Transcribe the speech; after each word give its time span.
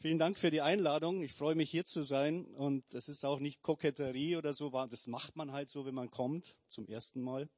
Vielen 0.00 0.20
Dank 0.20 0.38
für 0.38 0.52
die 0.52 0.60
Einladung. 0.60 1.24
Ich 1.24 1.34
freue 1.34 1.56
mich 1.56 1.72
hier 1.72 1.84
zu 1.84 2.02
sein 2.02 2.44
und 2.54 2.84
es 2.94 3.08
ist 3.08 3.24
auch 3.24 3.40
nicht 3.40 3.62
Koketterie 3.62 4.36
oder 4.36 4.52
so. 4.52 4.70
Das 4.70 5.08
macht 5.08 5.34
man 5.34 5.50
halt 5.50 5.68
so, 5.68 5.86
wenn 5.86 5.94
man 5.96 6.08
kommt, 6.08 6.54
zum 6.68 6.86
ersten 6.86 7.20
Mal. 7.20 7.48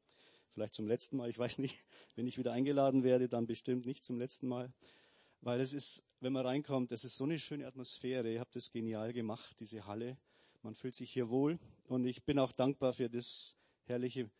Vielleicht 0.48 0.72
zum 0.72 0.88
letzten 0.88 1.18
Mal, 1.18 1.28
ich 1.28 1.38
weiß 1.38 1.58
nicht. 1.58 1.76
Wenn 2.16 2.26
ich 2.26 2.38
wieder 2.38 2.52
eingeladen 2.52 3.04
werde, 3.04 3.28
dann 3.28 3.46
bestimmt 3.46 3.84
nicht 3.84 4.02
zum 4.02 4.18
letzten 4.18 4.48
Mal. 4.48 4.72
Weil 5.42 5.60
es 5.60 5.74
ist, 5.74 6.02
wenn 6.20 6.32
man 6.32 6.46
reinkommt, 6.46 6.92
es 6.92 7.04
ist 7.04 7.18
so 7.18 7.24
eine 7.24 7.38
schöne 7.38 7.66
Atmosphäre. 7.66 8.32
Ihr 8.32 8.40
habt 8.40 8.56
das 8.56 8.70
genial 8.70 9.12
gemacht, 9.12 9.60
diese 9.60 9.86
Halle. 9.86 10.16
Man 10.62 10.74
fühlt 10.74 10.94
sich 10.94 11.12
hier 11.12 11.28
wohl 11.28 11.58
und 11.88 12.06
ich 12.06 12.24
bin 12.24 12.38
auch 12.38 12.52
dankbar 12.52 12.94
für 12.94 13.10
das 13.10 13.54
herrliche 13.84 14.30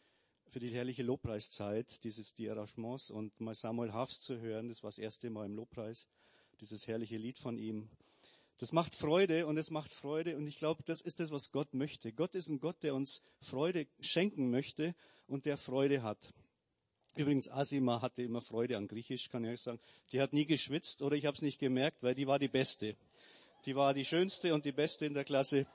für 0.49 0.59
die 0.59 0.71
herrliche 0.71 1.05
Lobpreiszeit, 1.05 2.03
dieses, 2.03 2.35
die 2.35 2.51
Arrangements 2.51 3.11
und 3.11 3.39
mal 3.41 3.55
Samuel 3.55 3.93
Hafs 3.93 4.21
zu 4.21 4.41
hören, 4.41 4.69
das 4.69 4.83
war 4.83 4.89
das 4.89 4.99
erste 4.99 5.31
Mal 5.31 5.47
im 5.47 5.55
Lobpreis 5.55 6.09
dieses 6.61 6.87
herrliche 6.87 7.17
Lied 7.17 7.39
von 7.39 7.59
ihm. 7.59 7.89
Das 8.59 8.73
macht 8.73 8.95
Freude 8.95 9.47
und 9.47 9.57
es 9.57 9.71
macht 9.71 9.91
Freude 9.91 10.37
und 10.37 10.47
ich 10.47 10.59
glaube, 10.59 10.83
das 10.85 11.01
ist 11.01 11.19
das, 11.19 11.31
was 11.31 11.51
Gott 11.51 11.73
möchte. 11.73 12.13
Gott 12.13 12.35
ist 12.35 12.49
ein 12.49 12.61
Gott, 12.61 12.83
der 12.83 12.95
uns 12.95 13.23
Freude 13.41 13.87
schenken 14.01 14.51
möchte 14.51 14.95
und 15.27 15.47
der 15.47 15.57
Freude 15.57 16.03
hat. 16.03 16.35
Übrigens, 17.17 17.51
Asima 17.51 18.03
hatte 18.03 18.23
immer 18.23 18.41
Freude 18.41 18.77
an 18.77 18.87
Griechisch, 18.87 19.31
kann 19.31 19.45
ich 19.45 19.51
euch 19.51 19.61
sagen. 19.61 19.81
Die 20.13 20.21
hat 20.21 20.33
nie 20.33 20.47
geschwitzt 20.47 21.03
oder 21.03 21.17
ich 21.17 21.27
habe 21.27 21.35
es 21.35 21.43
nicht 21.43 21.59
gemerkt, 21.59 22.03
weil 22.03 22.15
die 22.15 22.27
war 22.27 22.39
die 22.39 22.49
Beste. 22.49 22.97
Die 23.67 23.75
war 23.75 23.95
die 23.95 24.05
schönste 24.05 24.55
und 24.55 24.65
die 24.65 24.73
Beste 24.73 25.07
in 25.07 25.15
der 25.15 25.25
Klasse. 25.25 25.67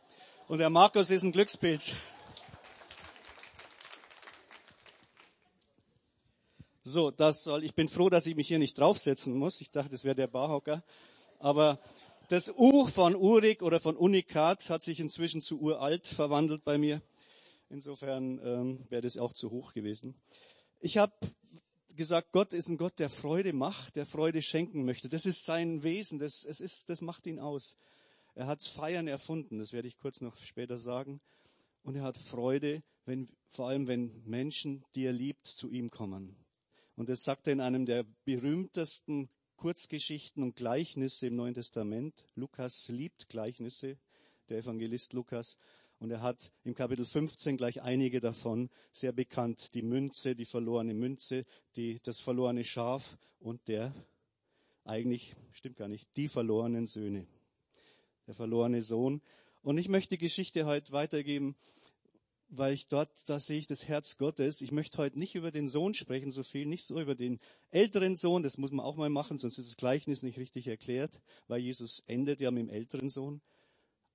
Und 0.47 0.59
der 0.59 0.69
Markus 0.69 1.09
ist 1.09 1.23
ein 1.23 1.31
Glückspilz. 1.31 1.93
So, 6.95 7.11
das 7.11 7.43
soll, 7.43 7.65
ich 7.65 7.75
bin 7.75 7.89
froh, 7.89 8.09
dass 8.09 8.25
ich 8.25 8.37
mich 8.37 8.47
hier 8.47 8.57
nicht 8.57 8.79
draufsetzen 8.79 9.35
muss. 9.35 9.59
Ich 9.59 9.69
dachte, 9.69 9.89
das 9.89 10.05
wäre 10.05 10.15
der 10.15 10.27
Barhocker. 10.27 10.81
Aber 11.39 11.77
das 12.29 12.49
U 12.49 12.87
von 12.87 13.17
Urik 13.17 13.63
oder 13.63 13.81
von 13.81 13.97
Unikat 13.97 14.69
hat 14.69 14.81
sich 14.81 15.01
inzwischen 15.01 15.41
zu 15.41 15.59
uralt 15.59 16.07
verwandelt 16.07 16.63
bei 16.63 16.77
mir. 16.77 17.01
Insofern 17.69 18.39
ähm, 18.45 18.85
wäre 18.87 19.01
das 19.01 19.17
auch 19.17 19.33
zu 19.33 19.51
hoch 19.51 19.73
gewesen. 19.73 20.15
Ich 20.79 20.97
habe 20.97 21.11
gesagt, 21.97 22.31
Gott 22.31 22.53
ist 22.53 22.69
ein 22.69 22.77
Gott, 22.77 22.97
der 22.97 23.09
Freude 23.09 23.51
macht, 23.51 23.97
der 23.97 24.05
Freude 24.05 24.41
schenken 24.41 24.85
möchte. 24.85 25.09
Das 25.09 25.25
ist 25.25 25.43
sein 25.43 25.83
Wesen, 25.83 26.17
das, 26.17 26.45
es 26.45 26.61
ist, 26.61 26.87
das 26.87 27.01
macht 27.01 27.27
ihn 27.27 27.39
aus. 27.41 27.75
Er 28.35 28.47
hat 28.47 28.63
Feiern 28.63 29.09
erfunden, 29.09 29.59
das 29.59 29.73
werde 29.73 29.89
ich 29.89 29.97
kurz 29.97 30.21
noch 30.21 30.37
später 30.37 30.77
sagen. 30.77 31.19
Und 31.83 31.97
er 31.97 32.03
hat 32.03 32.17
Freude, 32.17 32.83
wenn, 33.03 33.27
vor 33.49 33.67
allem 33.67 33.85
wenn 33.87 34.23
Menschen, 34.23 34.85
die 34.95 35.03
er 35.03 35.11
liebt, 35.11 35.45
zu 35.45 35.69
ihm 35.69 35.91
kommen. 35.91 36.37
Und 36.95 37.09
das 37.09 37.23
sagt 37.23 37.47
er 37.47 37.53
in 37.53 37.61
einem 37.61 37.85
der 37.85 38.05
berühmtesten 38.23 39.29
Kurzgeschichten 39.57 40.43
und 40.43 40.55
Gleichnisse 40.55 41.27
im 41.27 41.35
Neuen 41.35 41.53
Testament. 41.53 42.25
Lukas 42.35 42.87
liebt 42.89 43.27
Gleichnisse, 43.29 43.97
der 44.49 44.59
Evangelist 44.59 45.13
Lukas. 45.13 45.57
Und 45.99 46.11
er 46.11 46.21
hat 46.21 46.51
im 46.63 46.75
Kapitel 46.75 47.05
15 47.05 47.57
gleich 47.57 47.81
einige 47.81 48.19
davon 48.19 48.69
sehr 48.91 49.11
bekannt. 49.11 49.73
Die 49.73 49.81
Münze, 49.81 50.35
die 50.35 50.45
verlorene 50.45 50.93
Münze, 50.93 51.45
die, 51.75 51.99
das 52.03 52.19
verlorene 52.19 52.63
Schaf 52.63 53.17
und 53.39 53.67
der, 53.67 53.93
eigentlich, 54.83 55.35
stimmt 55.51 55.77
gar 55.77 55.87
nicht, 55.87 56.07
die 56.15 56.27
verlorenen 56.27 56.85
Söhne. 56.85 57.27
Der 58.27 58.35
verlorene 58.35 58.81
Sohn. 58.81 59.21
Und 59.61 59.77
ich 59.77 59.89
möchte 59.89 60.11
die 60.11 60.23
Geschichte 60.23 60.65
heute 60.65 60.91
weitergeben 60.91 61.55
weil 62.49 62.73
ich 62.73 62.87
dort, 62.87 63.09
da 63.27 63.39
sehe 63.39 63.57
ich 63.57 63.67
das 63.67 63.87
Herz 63.87 64.17
Gottes. 64.17 64.61
Ich 64.61 64.71
möchte 64.71 64.97
heute 64.97 65.19
nicht 65.19 65.35
über 65.35 65.51
den 65.51 65.67
Sohn 65.67 65.93
sprechen, 65.93 66.31
so 66.31 66.43
viel, 66.43 66.65
nicht 66.65 66.85
so 66.85 66.99
über 66.99 67.15
den 67.15 67.39
älteren 67.71 68.15
Sohn, 68.15 68.43
das 68.43 68.57
muss 68.57 68.71
man 68.71 68.85
auch 68.85 68.95
mal 68.95 69.09
machen, 69.09 69.37
sonst 69.37 69.57
ist 69.57 69.69
das 69.69 69.77
Gleichnis 69.77 70.23
nicht 70.23 70.37
richtig 70.37 70.67
erklärt, 70.67 71.21
weil 71.47 71.59
Jesus 71.59 72.03
endet 72.07 72.39
ja 72.39 72.51
mit 72.51 72.61
dem 72.61 72.69
älteren 72.69 73.09
Sohn. 73.09 73.41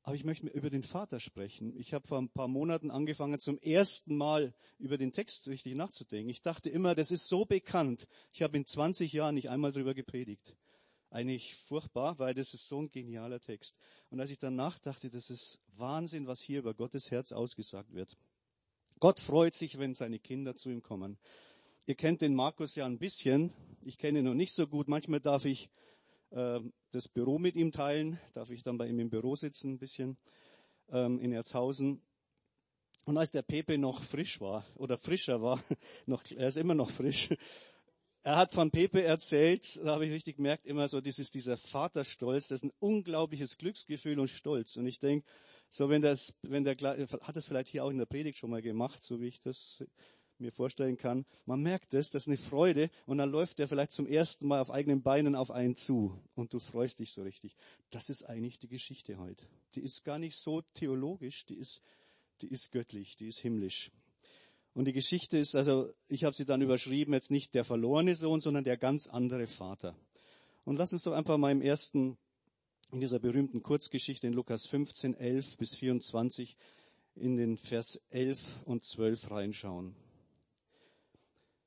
Aber 0.02 0.14
ich 0.14 0.24
möchte 0.24 0.46
über 0.48 0.70
den 0.70 0.82
Vater 0.82 1.20
sprechen. 1.20 1.76
Ich 1.76 1.92
habe 1.92 2.08
vor 2.08 2.18
ein 2.18 2.30
paar 2.30 2.48
Monaten 2.48 2.90
angefangen, 2.90 3.38
zum 3.38 3.58
ersten 3.58 4.16
Mal 4.16 4.54
über 4.78 4.96
den 4.96 5.12
Text 5.12 5.46
richtig 5.46 5.74
nachzudenken. 5.74 6.30
Ich 6.30 6.40
dachte 6.40 6.70
immer, 6.70 6.94
das 6.94 7.10
ist 7.10 7.28
so 7.28 7.44
bekannt. 7.44 8.06
Ich 8.32 8.42
habe 8.42 8.56
in 8.56 8.64
20 8.64 9.12
Jahren 9.12 9.34
nicht 9.34 9.50
einmal 9.50 9.72
drüber 9.72 9.92
gepredigt 9.92 10.56
eigentlich 11.10 11.56
furchtbar, 11.56 12.18
weil 12.18 12.34
das 12.34 12.54
ist 12.54 12.66
so 12.66 12.80
ein 12.80 12.90
genialer 12.90 13.40
Text. 13.40 13.76
Und 14.10 14.20
als 14.20 14.30
ich 14.30 14.38
dann 14.38 14.56
nachdachte, 14.56 15.10
das 15.10 15.28
ist 15.30 15.60
Wahnsinn, 15.76 16.26
was 16.26 16.40
hier 16.40 16.60
über 16.60 16.74
Gottes 16.74 17.10
Herz 17.10 17.32
ausgesagt 17.32 17.92
wird. 17.92 18.16
Gott 19.00 19.18
freut 19.18 19.54
sich, 19.54 19.78
wenn 19.78 19.94
seine 19.94 20.18
Kinder 20.18 20.54
zu 20.54 20.70
ihm 20.70 20.82
kommen. 20.82 21.18
Ihr 21.86 21.94
kennt 21.94 22.20
den 22.20 22.34
Markus 22.34 22.76
ja 22.76 22.86
ein 22.86 22.98
bisschen. 22.98 23.52
Ich 23.82 23.98
kenne 23.98 24.20
ihn 24.20 24.24
noch 24.24 24.34
nicht 24.34 24.52
so 24.52 24.66
gut. 24.66 24.88
Manchmal 24.88 25.20
darf 25.20 25.44
ich 25.44 25.70
äh, 26.30 26.60
das 26.92 27.08
Büro 27.08 27.38
mit 27.38 27.56
ihm 27.56 27.72
teilen, 27.72 28.18
darf 28.34 28.50
ich 28.50 28.62
dann 28.62 28.78
bei 28.78 28.86
ihm 28.86 29.00
im 29.00 29.10
Büro 29.10 29.34
sitzen, 29.34 29.72
ein 29.72 29.78
bisschen 29.78 30.16
ähm, 30.90 31.18
in 31.18 31.32
Erzhausen. 31.32 32.02
Und 33.04 33.16
als 33.16 33.30
der 33.30 33.42
Pepe 33.42 33.78
noch 33.78 34.02
frisch 34.02 34.40
war 34.40 34.64
oder 34.74 34.98
frischer 34.98 35.40
war, 35.40 35.62
noch, 36.06 36.22
er 36.30 36.48
ist 36.48 36.56
immer 36.56 36.74
noch 36.74 36.90
frisch, 36.90 37.30
er 38.22 38.36
hat 38.36 38.52
von 38.52 38.70
Pepe 38.70 39.02
erzählt, 39.02 39.80
da 39.82 39.94
habe 39.94 40.06
ich 40.06 40.12
richtig 40.12 40.36
gemerkt, 40.36 40.66
immer 40.66 40.88
so 40.88 41.00
dieses, 41.00 41.30
dieser 41.30 41.56
Vaterstolz, 41.56 42.48
das 42.48 42.60
ist 42.60 42.64
ein 42.64 42.72
unglaubliches 42.78 43.56
Glücksgefühl 43.58 44.18
und 44.18 44.28
Stolz. 44.28 44.76
Und 44.76 44.86
ich 44.86 44.98
denke, 44.98 45.26
so 45.70 45.88
wenn 45.88 46.02
das, 46.02 46.34
wenn 46.42 46.64
der, 46.64 46.76
hat 46.76 47.36
das 47.36 47.46
vielleicht 47.46 47.70
hier 47.70 47.84
auch 47.84 47.90
in 47.90 47.98
der 47.98 48.06
Predigt 48.06 48.38
schon 48.38 48.50
mal 48.50 48.62
gemacht, 48.62 49.02
so 49.02 49.20
wie 49.20 49.28
ich 49.28 49.40
das 49.40 49.84
mir 50.40 50.52
vorstellen 50.52 50.96
kann. 50.96 51.26
Man 51.44 51.62
merkt 51.62 51.94
es, 51.94 52.10
das 52.10 52.22
ist 52.22 52.28
eine 52.28 52.36
Freude 52.36 52.90
und 53.06 53.18
dann 53.18 53.30
läuft 53.30 53.60
er 53.60 53.68
vielleicht 53.68 53.92
zum 53.92 54.06
ersten 54.06 54.46
Mal 54.46 54.60
auf 54.60 54.70
eigenen 54.70 55.02
Beinen 55.02 55.34
auf 55.34 55.50
einen 55.50 55.76
zu 55.76 56.18
und 56.34 56.52
du 56.52 56.58
freust 56.58 56.98
dich 56.98 57.12
so 57.12 57.22
richtig. 57.22 57.56
Das 57.90 58.08
ist 58.08 58.24
eigentlich 58.24 58.58
die 58.58 58.68
Geschichte 58.68 59.18
heute. 59.18 59.46
Die 59.74 59.82
ist 59.82 60.04
gar 60.04 60.18
nicht 60.18 60.36
so 60.36 60.62
theologisch, 60.74 61.46
die 61.46 61.56
ist, 61.56 61.82
die 62.40 62.48
ist 62.48 62.72
göttlich, 62.72 63.16
die 63.16 63.28
ist 63.28 63.38
himmlisch. 63.38 63.90
Und 64.72 64.84
die 64.84 64.92
Geschichte 64.92 65.36
ist, 65.38 65.56
also 65.56 65.92
ich 66.08 66.24
habe 66.24 66.34
sie 66.34 66.44
dann 66.44 66.62
überschrieben, 66.62 67.12
jetzt 67.12 67.30
nicht 67.30 67.54
der 67.54 67.64
verlorene 67.64 68.14
Sohn, 68.14 68.40
sondern 68.40 68.64
der 68.64 68.76
ganz 68.76 69.08
andere 69.08 69.46
Vater. 69.46 69.96
Und 70.64 70.76
lass 70.76 70.92
uns 70.92 71.02
doch 71.02 71.12
einfach 71.12 71.38
mal 71.38 71.50
im 71.50 71.62
ersten, 71.62 72.16
in 72.92 73.00
dieser 73.00 73.18
berühmten 73.18 73.62
Kurzgeschichte 73.62 74.26
in 74.26 74.32
Lukas 74.32 74.66
15, 74.66 75.14
11 75.14 75.58
bis 75.58 75.74
24 75.74 76.56
in 77.16 77.36
den 77.36 77.56
Vers 77.56 78.00
11 78.10 78.62
und 78.64 78.84
12 78.84 79.30
reinschauen. 79.30 79.96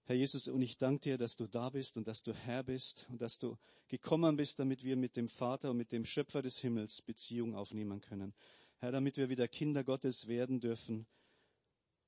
Herr 0.05 0.15
Jesus, 0.15 0.47
und 0.47 0.61
ich 0.61 0.77
danke 0.77 1.01
dir, 1.01 1.17
dass 1.17 1.35
du 1.35 1.47
da 1.47 1.69
bist 1.69 1.97
und 1.97 2.07
dass 2.07 2.23
du 2.23 2.33
Herr 2.33 2.63
bist 2.63 3.07
und 3.09 3.21
dass 3.21 3.37
du 3.37 3.57
gekommen 3.87 4.35
bist, 4.35 4.59
damit 4.59 4.83
wir 4.83 4.95
mit 4.95 5.17
dem 5.17 5.27
Vater 5.27 5.71
und 5.71 5.77
mit 5.77 5.91
dem 5.91 6.05
Schöpfer 6.05 6.41
des 6.41 6.57
Himmels 6.57 7.01
Beziehung 7.01 7.55
aufnehmen 7.55 8.01
können. 8.01 8.33
Herr, 8.79 8.91
damit 8.91 9.17
wir 9.17 9.29
wieder 9.29 9.47
Kinder 9.47 9.83
Gottes 9.83 10.27
werden 10.27 10.59
dürfen 10.59 11.05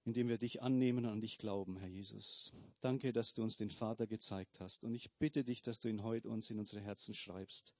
indem 0.06 0.30
wir 0.30 0.38
dich 0.38 0.62
annehmen 0.62 1.06
und 1.06 1.12
an 1.12 1.22
dich 1.22 1.40
glauben, 1.40 1.78
Herr 1.78 1.90
Jesus. 1.90 2.54
Danke, 2.82 3.12
dass 3.12 3.34
du 3.34 3.42
uns 3.42 3.58
den 3.58 3.72
Vater 3.72 4.06
gezeigt 4.06 4.60
hast. 4.60 4.84
Und 4.84 4.94
ich 4.94 5.12
bitte 5.18 5.44
dich, 5.44 5.64
dass 5.64 5.80
du 5.80 5.90
ihn 5.90 6.04
heute 6.04 6.30
uns 6.30 6.50
in 6.52 6.60
unsere 6.60 6.82
Herzen 6.82 7.16
schreibst. 7.16 7.74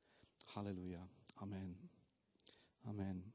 Halleluja. 0.56 1.08
Amen. 1.36 1.78
Amen. 2.84 3.32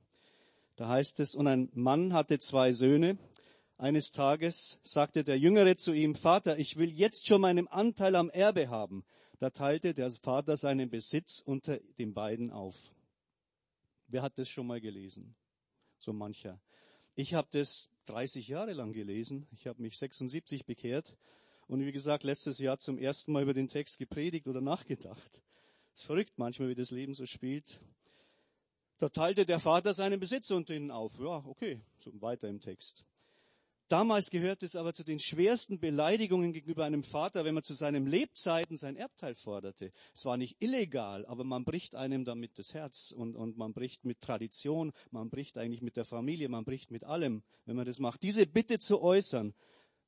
Da 0.74 0.88
heißt 0.88 1.20
es, 1.20 1.34
und 1.34 1.46
ein 1.46 1.70
Mann 1.72 2.12
hatte 2.12 2.38
zwei 2.40 2.72
Söhne. 2.72 3.16
Eines 3.78 4.10
Tages 4.10 4.80
sagte 4.82 5.24
der 5.24 5.38
Jüngere 5.38 5.76
zu 5.76 5.92
ihm, 5.92 6.14
Vater, 6.14 6.58
ich 6.58 6.76
will 6.76 6.90
jetzt 6.90 7.26
schon 7.26 7.40
meinen 7.40 7.68
Anteil 7.68 8.16
am 8.16 8.28
Erbe 8.28 8.68
haben. 8.68 9.04
Da 9.38 9.50
teilte 9.50 9.94
der 9.94 10.10
Vater 10.10 10.56
seinen 10.56 10.90
Besitz 10.90 11.40
unter 11.40 11.78
den 11.98 12.12
beiden 12.12 12.50
auf. 12.50 12.92
Wer 14.08 14.22
hat 14.22 14.36
das 14.38 14.48
schon 14.48 14.66
mal 14.66 14.80
gelesen? 14.80 15.34
So 15.98 16.12
mancher. 16.12 16.60
Ich 17.14 17.34
habe 17.34 17.48
das 17.50 17.90
30 18.06 18.48
Jahre 18.48 18.72
lang 18.72 18.92
gelesen. 18.92 19.46
Ich 19.52 19.66
habe 19.66 19.82
mich 19.82 19.98
76 19.98 20.64
bekehrt 20.64 21.16
und 21.66 21.84
wie 21.84 21.92
gesagt 21.92 22.24
letztes 22.24 22.58
Jahr 22.58 22.78
zum 22.78 22.98
ersten 22.98 23.32
Mal 23.32 23.42
über 23.42 23.54
den 23.54 23.68
Text 23.68 23.98
gepredigt 23.98 24.46
oder 24.48 24.60
nachgedacht. 24.60 25.42
Es 25.94 26.00
ist 26.00 26.06
verrückt 26.06 26.34
manchmal, 26.36 26.68
wie 26.68 26.74
das 26.74 26.90
Leben 26.90 27.14
so 27.14 27.26
spielt. 27.26 27.80
Da 28.98 29.08
teilte 29.08 29.46
der 29.46 29.60
Vater 29.60 29.94
seinen 29.94 30.20
Besitz 30.20 30.50
unter 30.50 30.74
ihnen 30.74 30.90
auf. 30.90 31.18
Ja, 31.18 31.42
okay, 31.46 31.80
so 31.98 32.12
weiter 32.20 32.48
im 32.48 32.60
Text. 32.60 33.04
Damals 33.90 34.30
gehört 34.30 34.62
es 34.62 34.76
aber 34.76 34.94
zu 34.94 35.02
den 35.02 35.18
schwersten 35.18 35.80
Beleidigungen 35.80 36.52
gegenüber 36.52 36.84
einem 36.84 37.02
Vater, 37.02 37.44
wenn 37.44 37.54
man 37.54 37.64
zu 37.64 37.74
seinem 37.74 38.06
Lebzeiten 38.06 38.76
sein 38.76 38.94
Erbteil 38.94 39.34
forderte. 39.34 39.90
Es 40.14 40.24
war 40.24 40.36
nicht 40.36 40.62
illegal, 40.62 41.26
aber 41.26 41.42
man 41.42 41.64
bricht 41.64 41.96
einem 41.96 42.24
damit 42.24 42.56
das 42.56 42.72
Herz 42.72 43.10
und, 43.10 43.34
und 43.34 43.58
man 43.58 43.72
bricht 43.72 44.04
mit 44.04 44.20
Tradition, 44.20 44.92
man 45.10 45.28
bricht 45.28 45.58
eigentlich 45.58 45.82
mit 45.82 45.96
der 45.96 46.04
Familie, 46.04 46.48
man 46.48 46.64
bricht 46.64 46.92
mit 46.92 47.02
allem, 47.02 47.42
wenn 47.66 47.74
man 47.74 47.84
das 47.84 47.98
macht. 47.98 48.22
Diese 48.22 48.46
Bitte 48.46 48.78
zu 48.78 49.02
äußern, 49.02 49.54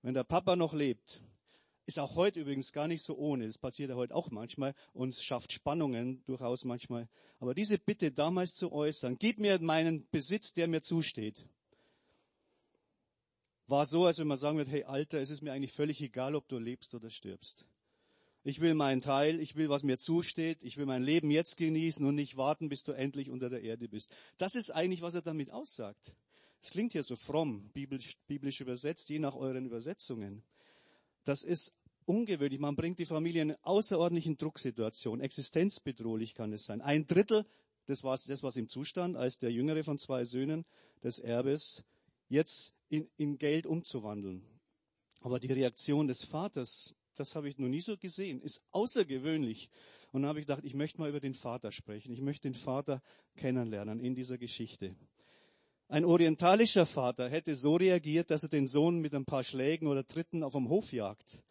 wenn 0.02 0.14
der 0.14 0.23
Papa 0.23 0.55
noch 0.55 0.75
lebt, 0.75 1.20
ist 1.85 1.99
auch 1.99 2.14
heute 2.14 2.38
übrigens 2.38 2.73
gar 2.73 2.87
nicht 2.87 3.02
so 3.02 3.17
ohne. 3.17 3.46
Das 3.46 3.58
passiert 3.58 3.90
ja 3.90 3.96
heute 3.96 4.14
auch 4.14 4.31
manchmal 4.31 4.76
und 4.93 5.12
schafft 5.17 5.50
Spannungen 5.50 6.23
durchaus 6.26 6.64
manchmal. 6.64 7.08
Aber 7.40 7.52
diese 7.52 7.78
Bitte 7.78 8.12
damals 8.12 8.55
zu 8.55 8.70
äußern, 8.70 9.17
gib 9.19 9.40
mir 9.40 9.58
meinen 9.61 10.06
Besitz, 10.12 10.52
der 10.52 10.69
mir 10.69 10.82
zusteht 10.82 11.49
war 13.72 13.86
so, 13.86 14.04
als 14.04 14.19
wenn 14.19 14.26
man 14.26 14.36
sagen 14.36 14.58
würde, 14.58 14.70
hey 14.70 14.84
Alter, 14.84 15.19
es 15.19 15.30
ist 15.30 15.40
mir 15.40 15.50
eigentlich 15.50 15.72
völlig 15.72 16.00
egal, 16.02 16.34
ob 16.34 16.46
du 16.46 16.58
lebst 16.58 16.94
oder 16.94 17.08
stirbst. 17.08 17.66
Ich 18.44 18.60
will 18.60 18.74
meinen 18.74 19.00
Teil, 19.00 19.40
ich 19.40 19.56
will, 19.56 19.70
was 19.70 19.82
mir 19.82 19.96
zusteht, 19.96 20.62
ich 20.62 20.76
will 20.76 20.84
mein 20.84 21.02
Leben 21.02 21.30
jetzt 21.30 21.56
genießen 21.56 22.04
und 22.04 22.14
nicht 22.14 22.36
warten, 22.36 22.69
bis 22.69 22.82
du 22.82 22.92
endlich 22.92 23.30
unter 23.30 23.48
der 23.48 23.62
Erde 23.62 23.88
bist. 23.88 24.14
Das 24.36 24.56
ist 24.56 24.72
eigentlich, 24.72 25.00
was 25.00 25.14
er 25.14 25.22
damit 25.22 25.52
aussagt. 25.52 26.14
Es 26.60 26.70
klingt 26.70 26.92
hier 26.92 27.02
so 27.02 27.16
fromm, 27.16 27.70
biblisch, 27.72 28.19
biblisch 28.26 28.60
übersetzt, 28.60 29.08
je 29.08 29.19
nach 29.19 29.36
euren 29.36 29.64
Übersetzungen. 29.64 30.42
Das 31.25 31.42
ist 31.42 31.75
ungewöhnlich. 32.04 32.60
Man 32.60 32.76
bringt 32.76 32.98
die 32.98 33.06
Familie 33.06 33.40
in 33.40 33.52
eine 33.52 33.64
außerordentlichen 33.64 34.36
Drucksituation. 34.36 35.20
Existenzbedrohlich 35.20 36.34
kann 36.34 36.52
es 36.52 36.66
sein. 36.66 36.82
Ein 36.82 37.06
Drittel, 37.06 37.46
das 37.86 38.04
war 38.04 38.18
das, 38.18 38.42
was 38.42 38.56
im 38.56 38.68
Zustand, 38.68 39.16
als 39.16 39.38
der 39.38 39.50
jüngere 39.50 39.82
von 39.82 39.96
zwei 39.96 40.25
Söhnen 40.25 40.66
des 41.02 41.20
Erbes, 41.20 41.84
jetzt 42.32 42.75
in, 42.88 43.08
in 43.17 43.38
Geld 43.38 43.67
umzuwandeln. 43.67 44.43
Aber 45.20 45.38
die 45.38 45.52
Reaktion 45.52 46.08
des 46.08 46.25
Vaters, 46.25 46.96
das 47.14 47.37
habe 47.37 47.49
ich 47.49 47.58
noch 47.58 47.69
nie 47.69 47.81
so 47.81 47.96
gesehen, 47.96 48.40
ist 48.40 48.62
außergewöhnlich. 48.70 49.69
Und 50.11 50.23
dann 50.23 50.29
habe 50.31 50.40
ich 50.40 50.46
gedacht, 50.46 50.64
ich 50.64 50.75
möchte 50.75 51.00
mal 51.00 51.08
über 51.08 51.20
den 51.20 51.34
Vater 51.34 51.73
sprechen. 51.73 52.12
Ich 52.12 52.20
möchte 52.20 52.49
den 52.49 52.55
Vater 52.55 53.02
kennenlernen 53.37 54.00
in 54.00 54.14
dieser 54.14 54.37
Geschichte. 54.37 54.94
Ein 55.88 56.05
orientalischer 56.05 56.87
Vater 56.87 57.29
hätte 57.29 57.55
so 57.55 57.76
reagiert, 57.76 58.31
dass 58.31 58.43
er 58.43 58.49
den 58.49 58.67
Sohn 58.67 59.00
mit 59.00 59.14
ein 59.14 59.26
paar 59.26 59.44
Schlägen 59.44 59.87
oder 59.87 60.06
Tritten 60.06 60.43
auf 60.43 60.55
dem 60.55 60.69
Hof 60.69 60.93
jagt 60.93 61.43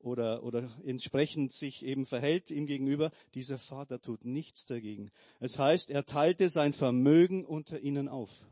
oder, 0.00 0.42
oder 0.42 0.68
entsprechend 0.84 1.52
sich 1.52 1.84
eben 1.84 2.04
verhält 2.04 2.50
ihm 2.50 2.66
gegenüber. 2.66 3.10
Dieser 3.34 3.58
Vater 3.58 4.00
tut 4.00 4.24
nichts 4.24 4.66
dagegen. 4.66 5.10
Es 5.40 5.58
heißt, 5.58 5.90
er 5.90 6.04
teilte 6.04 6.48
sein 6.48 6.72
Vermögen 6.72 7.44
unter 7.44 7.80
ihnen 7.80 8.08
auf. 8.08 8.46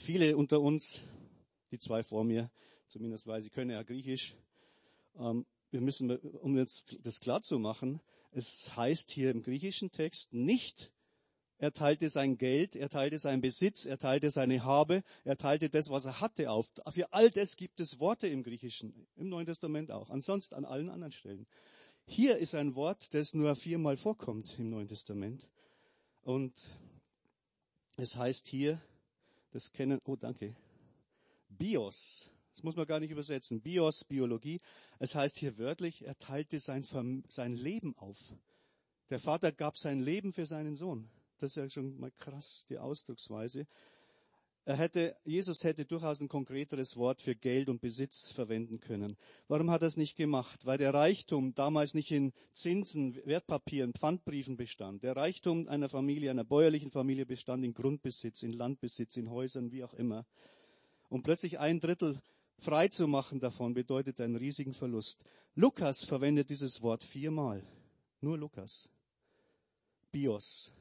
Viele 0.00 0.34
unter 0.34 0.62
uns, 0.62 1.02
die 1.70 1.78
zwei 1.78 2.02
vor 2.02 2.24
mir, 2.24 2.50
zumindest 2.86 3.26
weil 3.26 3.42
sie 3.42 3.50
können 3.50 3.70
ja 3.70 3.82
Griechisch, 3.82 4.34
ähm, 5.18 5.44
wir 5.70 5.82
müssen, 5.82 6.10
um 6.10 6.56
jetzt 6.56 6.98
das 7.02 7.20
klar 7.20 7.42
zu 7.42 7.58
machen, 7.58 8.00
es 8.32 8.74
heißt 8.74 9.10
hier 9.10 9.30
im 9.30 9.42
griechischen 9.42 9.92
Text 9.92 10.32
nicht, 10.32 10.90
er 11.58 11.74
teilte 11.74 12.08
sein 12.08 12.38
Geld, 12.38 12.76
er 12.76 12.88
teilte 12.88 13.18
seinen 13.18 13.42
Besitz, 13.42 13.84
er 13.84 13.98
teilte 13.98 14.30
seine 14.30 14.64
Habe, 14.64 15.02
er 15.24 15.36
teilte 15.36 15.68
das, 15.68 15.90
was 15.90 16.06
er 16.06 16.22
hatte 16.22 16.50
auf. 16.50 16.72
Für 16.88 17.12
all 17.12 17.30
das 17.30 17.56
gibt 17.56 17.78
es 17.78 18.00
Worte 18.00 18.26
im 18.26 18.42
Griechischen, 18.42 19.06
im 19.16 19.28
Neuen 19.28 19.44
Testament 19.44 19.90
auch, 19.90 20.08
ansonsten 20.08 20.54
an 20.54 20.64
allen 20.64 20.88
anderen 20.88 21.12
Stellen. 21.12 21.46
Hier 22.06 22.38
ist 22.38 22.54
ein 22.54 22.74
Wort, 22.74 23.12
das 23.12 23.34
nur 23.34 23.54
viermal 23.54 23.98
vorkommt 23.98 24.58
im 24.58 24.70
Neuen 24.70 24.88
Testament. 24.88 25.46
Und 26.22 26.54
es 27.98 28.16
heißt 28.16 28.48
hier, 28.48 28.80
das 29.50 29.72
kennen, 29.72 29.98
oh 30.04 30.16
danke, 30.16 30.54
Bios. 31.48 32.30
Das 32.52 32.62
muss 32.62 32.76
man 32.76 32.86
gar 32.86 33.00
nicht 33.00 33.10
übersetzen. 33.10 33.60
Bios, 33.60 34.04
Biologie. 34.04 34.60
Es 34.98 35.14
heißt 35.14 35.38
hier 35.38 35.56
wörtlich, 35.58 36.04
er 36.04 36.18
teilte 36.18 36.58
sein, 36.58 36.82
sein 36.82 37.54
Leben 37.54 37.96
auf. 37.96 38.18
Der 39.08 39.18
Vater 39.18 39.52
gab 39.52 39.76
sein 39.78 40.00
Leben 40.00 40.32
für 40.32 40.46
seinen 40.46 40.76
Sohn. 40.76 41.08
Das 41.38 41.52
ist 41.52 41.56
ja 41.56 41.70
schon 41.70 41.98
mal 41.98 42.10
krass, 42.18 42.66
die 42.68 42.78
Ausdrucksweise. 42.78 43.66
Er 44.66 44.76
hätte, 44.76 45.16
Jesus 45.24 45.64
hätte 45.64 45.84
durchaus 45.84 46.20
ein 46.20 46.28
konkreteres 46.28 46.96
Wort 46.96 47.22
für 47.22 47.34
Geld 47.34 47.68
und 47.68 47.80
Besitz 47.80 48.30
verwenden 48.30 48.78
können. 48.78 49.16
Warum 49.48 49.70
hat 49.70 49.82
er 49.82 49.88
es 49.88 49.96
nicht 49.96 50.16
gemacht? 50.16 50.66
Weil 50.66 50.78
der 50.78 50.92
Reichtum 50.92 51.54
damals 51.54 51.94
nicht 51.94 52.10
in 52.10 52.32
Zinsen, 52.52 53.16
Wertpapieren, 53.24 53.94
Pfandbriefen 53.94 54.56
bestand. 54.56 55.02
Der 55.02 55.16
Reichtum 55.16 55.66
einer 55.66 55.88
Familie, 55.88 56.30
einer 56.30 56.44
bäuerlichen 56.44 56.90
Familie 56.90 57.24
bestand 57.24 57.64
in 57.64 57.72
Grundbesitz, 57.72 58.42
in 58.42 58.52
Landbesitz, 58.52 59.16
in 59.16 59.30
Häusern, 59.30 59.72
wie 59.72 59.82
auch 59.82 59.94
immer. 59.94 60.26
Und 61.08 61.22
plötzlich 61.22 61.58
ein 61.58 61.80
Drittel 61.80 62.20
frei 62.58 62.88
zu 62.88 63.08
machen 63.08 63.40
davon 63.40 63.72
bedeutet 63.72 64.20
einen 64.20 64.36
riesigen 64.36 64.74
Verlust. 64.74 65.24
Lukas 65.54 66.04
verwendet 66.04 66.50
dieses 66.50 66.82
Wort 66.82 67.02
viermal. 67.02 67.66
Nur 68.20 68.36
Lukas. 68.36 68.90
Bios, 70.12 70.72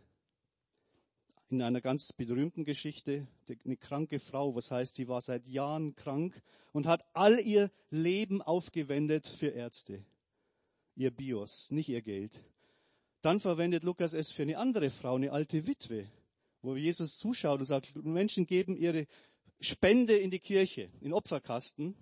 in 1.52 1.62
einer 1.62 1.82
ganz 1.82 2.14
berühmten 2.14 2.64
Geschichte, 2.64 3.28
eine 3.66 3.78
kranke 3.78 4.20
Frau, 4.20 4.56
was 4.56 4.72
heißt, 4.72 4.96
sie 4.96 5.08
war 5.08 5.22
seit 5.22 5.48
Jahren 5.48 5.96
krank 5.96 6.42
und 6.74 6.86
hat 6.86 7.04
all 7.14 7.40
ihr 7.40 7.72
Leben 7.90 8.42
aufgewendet 8.42 9.28
für 9.28 9.48
Ärzte. 9.48 10.04
Ihr 10.96 11.12
Bios, 11.12 11.72
nicht 11.72 11.90
ihr 11.90 12.02
Geld. 12.02 12.44
Dann 13.22 13.40
verwendet 13.40 13.84
Lukas 13.84 14.14
es 14.14 14.32
für 14.32 14.44
eine 14.44 14.58
andere 14.58 14.90
Frau, 14.90 15.16
eine 15.16 15.32
alte 15.32 15.66
Witwe, 15.68 16.08
wo 16.62 16.76
Jesus 16.76 17.18
zuschaut 17.18 17.60
und 17.60 17.66
sagt, 17.66 17.96
Menschen 17.96 18.46
geben 18.46 18.76
ihre 18.76 19.08
Spende 19.60 20.16
in 20.16 20.32
die 20.32 20.40
Kirche, 20.40 20.90
in 21.02 21.14
Opferkasten. 21.14 21.96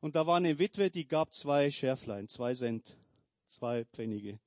Und 0.00 0.16
da 0.16 0.26
war 0.26 0.36
eine 0.36 0.58
Witwe, 0.58 0.90
die 0.90 1.06
gab 1.06 1.32
zwei 1.32 1.70
Schärflein, 1.70 2.28
zwei 2.28 2.54
Cent, 2.54 2.96
zwei 3.48 3.84
Pfennige. 3.84 4.40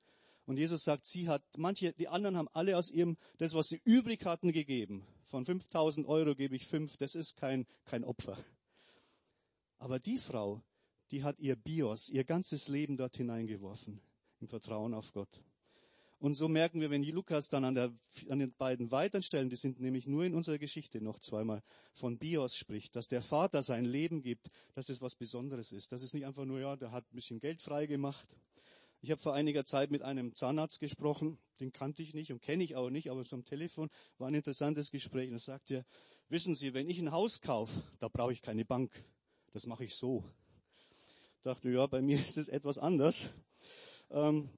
Und 0.46 0.58
Jesus 0.58 0.84
sagt, 0.84 1.04
sie 1.04 1.28
hat, 1.28 1.42
manche, 1.56 1.92
die 1.92 2.06
anderen 2.06 2.36
haben 2.36 2.48
alle 2.52 2.78
aus 2.78 2.90
ihrem, 2.90 3.16
das, 3.38 3.52
was 3.52 3.66
sie 3.66 3.80
übrig 3.84 4.24
hatten, 4.24 4.52
gegeben. 4.52 5.04
Von 5.24 5.44
5000 5.44 6.06
Euro 6.06 6.36
gebe 6.36 6.54
ich 6.54 6.66
fünf, 6.66 6.96
das 6.96 7.16
ist 7.16 7.36
kein, 7.36 7.66
kein 7.84 8.04
Opfer. 8.04 8.38
Aber 9.78 9.98
die 9.98 10.18
Frau, 10.18 10.62
die 11.10 11.24
hat 11.24 11.40
ihr 11.40 11.56
Bios, 11.56 12.08
ihr 12.08 12.24
ganzes 12.24 12.68
Leben 12.68 12.96
dort 12.96 13.16
hineingeworfen, 13.16 14.00
im 14.40 14.46
Vertrauen 14.46 14.94
auf 14.94 15.12
Gott. 15.12 15.42
Und 16.18 16.34
so 16.34 16.48
merken 16.48 16.80
wir, 16.80 16.90
wenn 16.90 17.02
Lukas 17.02 17.48
dann 17.48 17.64
an, 17.64 17.74
der, 17.74 17.92
an 18.30 18.38
den 18.38 18.54
beiden 18.54 18.90
weiteren 18.92 19.22
Stellen, 19.22 19.50
die 19.50 19.56
sind 19.56 19.80
nämlich 19.80 20.06
nur 20.06 20.24
in 20.24 20.34
unserer 20.34 20.58
Geschichte 20.58 21.00
noch 21.00 21.18
zweimal, 21.18 21.62
von 21.92 22.18
Bios 22.18 22.56
spricht, 22.56 22.94
dass 22.94 23.08
der 23.08 23.20
Vater 23.20 23.62
sein 23.62 23.84
Leben 23.84 24.22
gibt, 24.22 24.48
dass 24.74 24.88
es 24.88 25.02
was 25.02 25.16
Besonderes 25.16 25.72
ist. 25.72 25.90
Das 25.90 26.02
ist 26.02 26.14
nicht 26.14 26.24
einfach 26.24 26.44
nur, 26.44 26.60
ja, 26.60 26.76
der 26.76 26.92
hat 26.92 27.04
ein 27.04 27.16
bisschen 27.16 27.40
Geld 27.40 27.60
frei 27.60 27.86
gemacht 27.86 28.26
ich 29.06 29.12
habe 29.12 29.22
vor 29.22 29.34
einiger 29.34 29.64
Zeit 29.64 29.92
mit 29.92 30.02
einem 30.02 30.34
Zahnarzt 30.34 30.80
gesprochen, 30.80 31.38
den 31.60 31.72
kannte 31.72 32.02
ich 32.02 32.12
nicht 32.12 32.32
und 32.32 32.42
kenne 32.42 32.64
ich 32.64 32.74
auch 32.74 32.90
nicht, 32.90 33.08
aber 33.08 33.22
so 33.22 33.36
am 33.36 33.44
Telefon 33.44 33.88
war 34.18 34.26
ein 34.26 34.34
interessantes 34.34 34.90
Gespräch. 34.90 35.28
Und 35.28 35.36
er 35.36 35.38
sagte, 35.38 35.86
wissen 36.28 36.56
Sie, 36.56 36.74
wenn 36.74 36.90
ich 36.90 36.98
ein 36.98 37.12
Haus 37.12 37.40
kaufe, 37.40 37.80
da 38.00 38.08
brauche 38.08 38.32
ich 38.32 38.42
keine 38.42 38.64
Bank. 38.64 38.90
Das 39.52 39.64
mache 39.66 39.84
ich 39.84 39.94
so. 39.94 40.24
Ich 41.36 41.42
dachte, 41.44 41.70
ja, 41.70 41.86
bei 41.86 42.02
mir 42.02 42.18
ist 42.20 42.36
es 42.36 42.48
etwas 42.48 42.78
anders. 42.78 43.30
Ähm, 44.10 44.50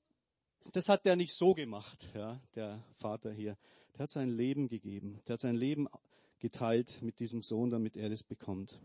das 0.73 0.89
hat 0.89 1.05
der 1.05 1.17
nicht 1.17 1.35
so 1.35 1.53
gemacht, 1.53 2.07
ja, 2.15 2.41
der 2.55 2.83
Vater 2.95 3.31
hier. 3.31 3.59
Der 3.99 4.05
hat 4.05 4.13
sein 4.13 4.31
Leben 4.31 4.69
gegeben. 4.69 5.21
Der 5.27 5.35
hat 5.35 5.41
sein 5.41 5.57
Leben 5.57 5.89
geteilt 6.39 7.03
mit 7.03 7.21
diesem 7.21 7.43
Sohn, 7.43 7.69
damit 7.69 7.99
er 7.99 8.09
das 8.09 8.23
bekommt. 8.23 8.81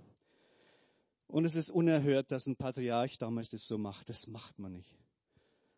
Und 1.28 1.46
es 1.46 1.56
ist 1.56 1.72
unerhört, 1.72 2.34
dass 2.34 2.48
ein 2.48 2.58
Patriarch 2.58 3.18
damals 3.18 3.48
das 3.48 3.66
so 3.66 3.78
macht. 3.78 4.10
Das 4.10 4.28
macht 4.28 4.60
man 4.60 4.74
nicht. 4.74 5.03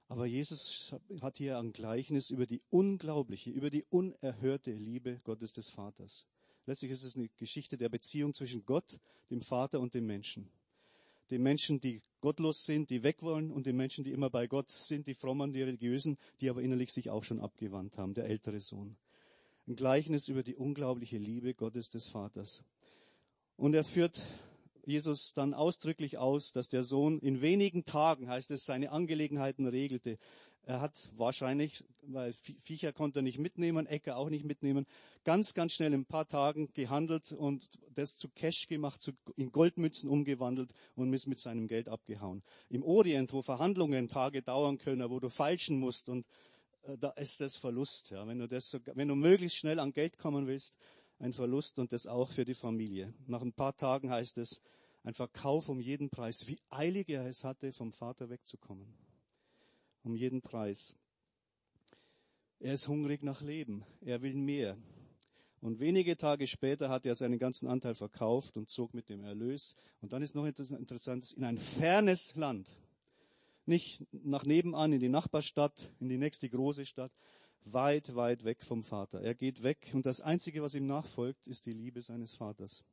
Aber 0.07 0.25
Jesus 0.25 0.95
hat 1.21 1.37
hier 1.37 1.57
ein 1.57 1.73
Gleichnis 1.73 2.29
über 2.29 2.45
die 2.45 2.61
unglaubliche, 2.69 3.49
über 3.49 3.69
die 3.69 3.83
unerhörte 3.89 4.71
Liebe 4.71 5.19
Gottes 5.23 5.51
des 5.53 5.69
Vaters. 5.69 6.25
Letztlich 6.67 6.91
ist 6.91 7.03
es 7.03 7.15
eine 7.15 7.29
Geschichte 7.37 7.77
der 7.77 7.89
Beziehung 7.89 8.33
zwischen 8.33 8.65
Gott, 8.65 8.99
dem 9.29 9.41
Vater 9.41 9.79
und 9.79 9.93
dem 9.93 10.05
Menschen. 10.05 10.49
Den 11.31 11.41
Menschen, 11.41 11.81
die 11.81 12.01
gottlos 12.21 12.65
sind, 12.65 12.91
die 12.91 13.01
weg 13.01 13.23
wollen 13.23 13.51
und 13.51 13.65
den 13.65 13.75
Menschen, 13.75 14.03
die 14.03 14.11
immer 14.11 14.29
bei 14.29 14.45
Gott 14.45 14.71
sind, 14.71 15.07
die 15.07 15.15
frommen, 15.15 15.53
die 15.53 15.63
religiösen, 15.63 16.17
die 16.39 16.49
aber 16.49 16.61
innerlich 16.61 16.91
sich 16.91 17.09
auch 17.09 17.23
schon 17.23 17.39
abgewandt 17.39 17.97
haben, 17.97 18.13
der 18.13 18.25
ältere 18.25 18.59
Sohn. 18.59 18.95
Ein 19.67 19.75
Gleichnis 19.75 20.27
über 20.27 20.43
die 20.43 20.55
unglaubliche 20.55 21.17
Liebe 21.17 21.55
Gottes 21.55 21.89
des 21.89 22.07
Vaters. 22.07 22.63
Und 23.57 23.73
er 23.73 23.83
führt 23.83 24.21
Jesus 24.87 25.33
dann 25.33 25.53
ausdrücklich 25.53 26.17
aus, 26.17 26.51
dass 26.51 26.67
der 26.67 26.83
Sohn 26.83 27.19
in 27.19 27.41
wenigen 27.41 27.85
Tagen, 27.85 28.29
heißt 28.29 28.51
es, 28.51 28.65
seine 28.65 28.91
Angelegenheiten 28.91 29.67
regelte. 29.67 30.17
Er 30.67 30.81
hat 30.81 31.09
wahrscheinlich, 31.15 31.83
weil 32.01 32.33
Viecher 32.33 32.91
konnte 32.91 33.19
er 33.19 33.21
nicht 33.21 33.37
mitnehmen, 33.37 33.85
Äcker 33.85 34.17
auch 34.17 34.29
nicht 34.29 34.45
mitnehmen, 34.45 34.87
ganz, 35.23 35.53
ganz 35.53 35.73
schnell 35.73 35.93
in 35.93 36.01
ein 36.01 36.05
paar 36.05 36.27
Tagen 36.27 36.73
gehandelt 36.73 37.31
und 37.31 37.69
das 37.93 38.15
zu 38.15 38.29
Cash 38.29 38.67
gemacht, 38.67 38.99
zu, 38.99 39.11
in 39.35 39.51
Goldmützen 39.51 40.09
umgewandelt 40.09 40.73
und 40.95 41.13
ist 41.13 41.27
mit 41.27 41.39
seinem 41.39 41.67
Geld 41.67 41.87
abgehauen. 41.87 42.41
Im 42.69 42.81
Orient, 42.83 43.31
wo 43.31 43.43
Verhandlungen 43.43 44.07
Tage 44.07 44.41
dauern 44.41 44.79
können, 44.79 45.07
wo 45.11 45.19
du 45.19 45.29
falschen 45.29 45.79
musst 45.79 46.09
und 46.09 46.25
äh, 46.87 46.97
da 46.97 47.09
ist 47.11 47.41
das 47.41 47.57
Verlust. 47.57 48.09
Ja. 48.09 48.27
Wenn 48.27 48.39
du 48.39 48.47
das, 48.47 48.75
wenn 48.93 49.07
du 49.07 49.15
möglichst 49.15 49.57
schnell 49.57 49.79
an 49.79 49.93
Geld 49.93 50.17
kommen 50.17 50.47
willst, 50.47 50.75
ein 51.19 51.33
Verlust 51.33 51.79
und 51.79 51.91
das 51.93 52.07
auch 52.07 52.29
für 52.29 52.45
die 52.45 52.53
Familie. 52.53 53.13
Nach 53.27 53.41
ein 53.41 53.53
paar 53.53 53.75
Tagen 53.75 54.09
heißt 54.09 54.37
es, 54.37 54.61
ein 55.03 55.13
Verkauf 55.13 55.69
um 55.69 55.79
jeden 55.79 56.09
Preis. 56.09 56.47
Wie 56.47 56.57
eilig 56.69 57.09
er 57.09 57.25
es 57.25 57.43
hatte, 57.43 57.71
vom 57.71 57.91
Vater 57.91 58.29
wegzukommen. 58.29 58.87
Um 60.03 60.15
jeden 60.15 60.41
Preis. 60.41 60.95
Er 62.59 62.73
ist 62.73 62.87
hungrig 62.87 63.23
nach 63.23 63.41
Leben. 63.41 63.85
Er 64.01 64.21
will 64.21 64.33
mehr. 64.35 64.77
Und 65.61 65.79
wenige 65.79 66.17
Tage 66.17 66.47
später 66.47 66.89
hat 66.89 67.05
er 67.05 67.15
seinen 67.15 67.39
ganzen 67.39 67.67
Anteil 67.67 67.95
verkauft 67.95 68.57
und 68.57 68.69
zog 68.69 68.93
mit 68.93 69.09
dem 69.09 69.23
Erlös. 69.23 69.75
Und 70.01 70.13
dann 70.13 70.21
ist 70.21 70.35
noch 70.35 70.45
Interessantes, 70.45 71.33
in 71.33 71.43
ein 71.43 71.57
fernes 71.57 72.35
Land. 72.35 72.69
Nicht 73.65 74.05
nach 74.11 74.45
nebenan 74.45 74.93
in 74.93 74.99
die 74.99 75.09
Nachbarstadt, 75.09 75.91
in 75.99 76.09
die 76.09 76.17
nächste 76.17 76.49
große 76.49 76.85
Stadt. 76.85 77.11
Weit, 77.63 78.15
weit 78.15 78.43
weg 78.43 78.63
vom 78.63 78.83
Vater. 78.83 79.21
Er 79.21 79.33
geht 79.33 79.63
weg 79.63 79.91
und 79.93 80.05
das 80.05 80.21
Einzige, 80.21 80.61
was 80.61 80.75
ihm 80.75 80.85
nachfolgt, 80.85 81.47
ist 81.47 81.65
die 81.65 81.73
Liebe 81.73 82.01
seines 82.01 82.33
Vaters. 82.33 82.83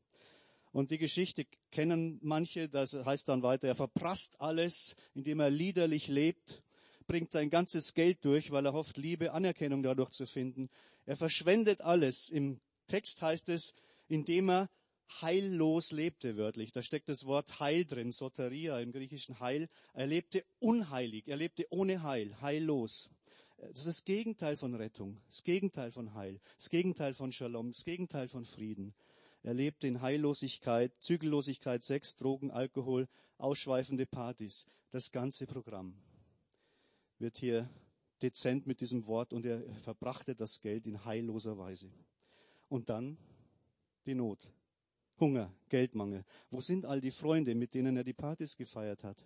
Und 0.72 0.90
die 0.90 0.98
Geschichte 0.98 1.46
kennen 1.70 2.18
manche, 2.22 2.68
das 2.68 2.94
heißt 2.94 3.28
dann 3.28 3.42
weiter, 3.42 3.68
er 3.68 3.74
verprasst 3.74 4.40
alles, 4.40 4.96
indem 5.14 5.40
er 5.40 5.50
liederlich 5.50 6.08
lebt, 6.08 6.62
bringt 7.06 7.30
sein 7.30 7.50
ganzes 7.50 7.92
Geld 7.92 8.24
durch, 8.24 8.50
weil 8.50 8.64
er 8.64 8.72
hofft, 8.72 8.96
Liebe, 8.96 9.32
Anerkennung 9.32 9.82
dadurch 9.82 10.10
zu 10.10 10.26
finden. 10.26 10.70
Er 11.04 11.16
verschwendet 11.16 11.82
alles. 11.82 12.30
Im 12.30 12.60
Text 12.86 13.20
heißt 13.20 13.50
es, 13.50 13.74
indem 14.08 14.48
er 14.48 14.70
heillos 15.20 15.92
lebte, 15.92 16.38
wörtlich. 16.38 16.72
Da 16.72 16.80
steckt 16.80 17.08
das 17.08 17.26
Wort 17.26 17.60
Heil 17.60 17.84
drin, 17.84 18.10
Soteria 18.10 18.80
im 18.80 18.92
griechischen 18.92 19.40
Heil. 19.40 19.68
Er 19.92 20.06
lebte 20.06 20.44
unheilig, 20.58 21.28
er 21.28 21.36
lebte 21.36 21.66
ohne 21.70 22.02
Heil, 22.02 22.40
heillos. 22.40 23.10
Das 23.70 23.86
ist 23.86 23.86
das 23.86 24.04
Gegenteil 24.04 24.56
von 24.56 24.74
Rettung, 24.74 25.20
das 25.28 25.44
Gegenteil 25.44 25.92
von 25.92 26.14
Heil, 26.14 26.40
das 26.56 26.68
Gegenteil 26.68 27.14
von 27.14 27.30
Shalom, 27.30 27.70
das 27.70 27.84
Gegenteil 27.84 28.26
von 28.26 28.44
Frieden. 28.44 28.92
Er 29.44 29.54
lebt 29.54 29.84
in 29.84 30.02
Heillosigkeit, 30.02 30.92
Zügellosigkeit, 31.00 31.82
Sex, 31.82 32.16
Drogen, 32.16 32.50
Alkohol, 32.50 33.08
ausschweifende 33.38 34.04
Partys. 34.04 34.66
Das 34.90 35.12
ganze 35.12 35.46
Programm 35.46 35.94
wird 37.18 37.38
hier 37.38 37.70
dezent 38.20 38.66
mit 38.66 38.80
diesem 38.80 39.06
Wort 39.06 39.32
und 39.32 39.46
er 39.46 39.62
verbrachte 39.82 40.34
das 40.34 40.60
Geld 40.60 40.88
in 40.88 41.04
heilloser 41.04 41.56
Weise. 41.56 41.88
Und 42.68 42.88
dann 42.88 43.16
die 44.06 44.14
Not. 44.14 44.50
Hunger, 45.20 45.54
Geldmangel. 45.68 46.24
Wo 46.50 46.60
sind 46.60 46.84
all 46.84 47.00
die 47.00 47.12
Freunde, 47.12 47.54
mit 47.54 47.74
denen 47.74 47.96
er 47.96 48.02
die 48.02 48.12
Partys 48.12 48.56
gefeiert 48.56 49.04
hat? 49.04 49.24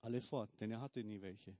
Alle 0.00 0.20
fort, 0.20 0.50
denn 0.60 0.72
er 0.72 0.80
hatte 0.80 1.04
nie 1.04 1.20
welche. 1.20 1.56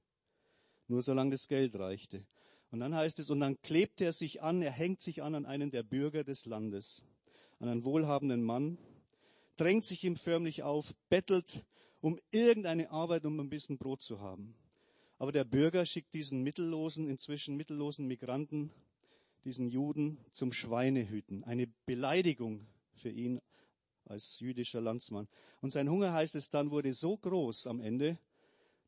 Nur 0.90 1.02
solange 1.02 1.30
das 1.30 1.46
Geld 1.46 1.78
reichte. 1.78 2.26
Und 2.72 2.80
dann 2.80 2.96
heißt 2.96 3.20
es, 3.20 3.30
und 3.30 3.38
dann 3.38 3.60
klebt 3.62 4.00
er 4.00 4.12
sich 4.12 4.42
an, 4.42 4.60
er 4.60 4.72
hängt 4.72 5.00
sich 5.00 5.22
an 5.22 5.36
an 5.36 5.46
einen 5.46 5.70
der 5.70 5.84
Bürger 5.84 6.24
des 6.24 6.46
Landes, 6.46 7.04
an 7.60 7.68
einen 7.68 7.84
wohlhabenden 7.84 8.42
Mann, 8.42 8.76
drängt 9.56 9.84
sich 9.84 10.02
ihm 10.02 10.16
förmlich 10.16 10.64
auf, 10.64 10.92
bettelt 11.08 11.64
um 12.00 12.18
irgendeine 12.32 12.90
Arbeit, 12.90 13.24
um 13.24 13.38
ein 13.38 13.50
bisschen 13.50 13.78
Brot 13.78 14.02
zu 14.02 14.20
haben. 14.20 14.56
Aber 15.18 15.30
der 15.30 15.44
Bürger 15.44 15.86
schickt 15.86 16.12
diesen 16.12 16.42
mittellosen, 16.42 17.06
inzwischen 17.06 17.56
mittellosen 17.56 18.08
Migranten, 18.08 18.72
diesen 19.44 19.68
Juden 19.68 20.18
zum 20.32 20.52
Schweinehüten. 20.52 21.44
Eine 21.44 21.68
Beleidigung 21.86 22.66
für 22.94 23.10
ihn 23.10 23.40
als 24.06 24.40
jüdischer 24.40 24.80
Landsmann. 24.80 25.28
Und 25.60 25.70
sein 25.70 25.88
Hunger, 25.88 26.12
heißt 26.12 26.34
es 26.34 26.50
dann, 26.50 26.72
wurde 26.72 26.92
so 26.92 27.16
groß 27.16 27.68
am 27.68 27.80
Ende, 27.80 28.18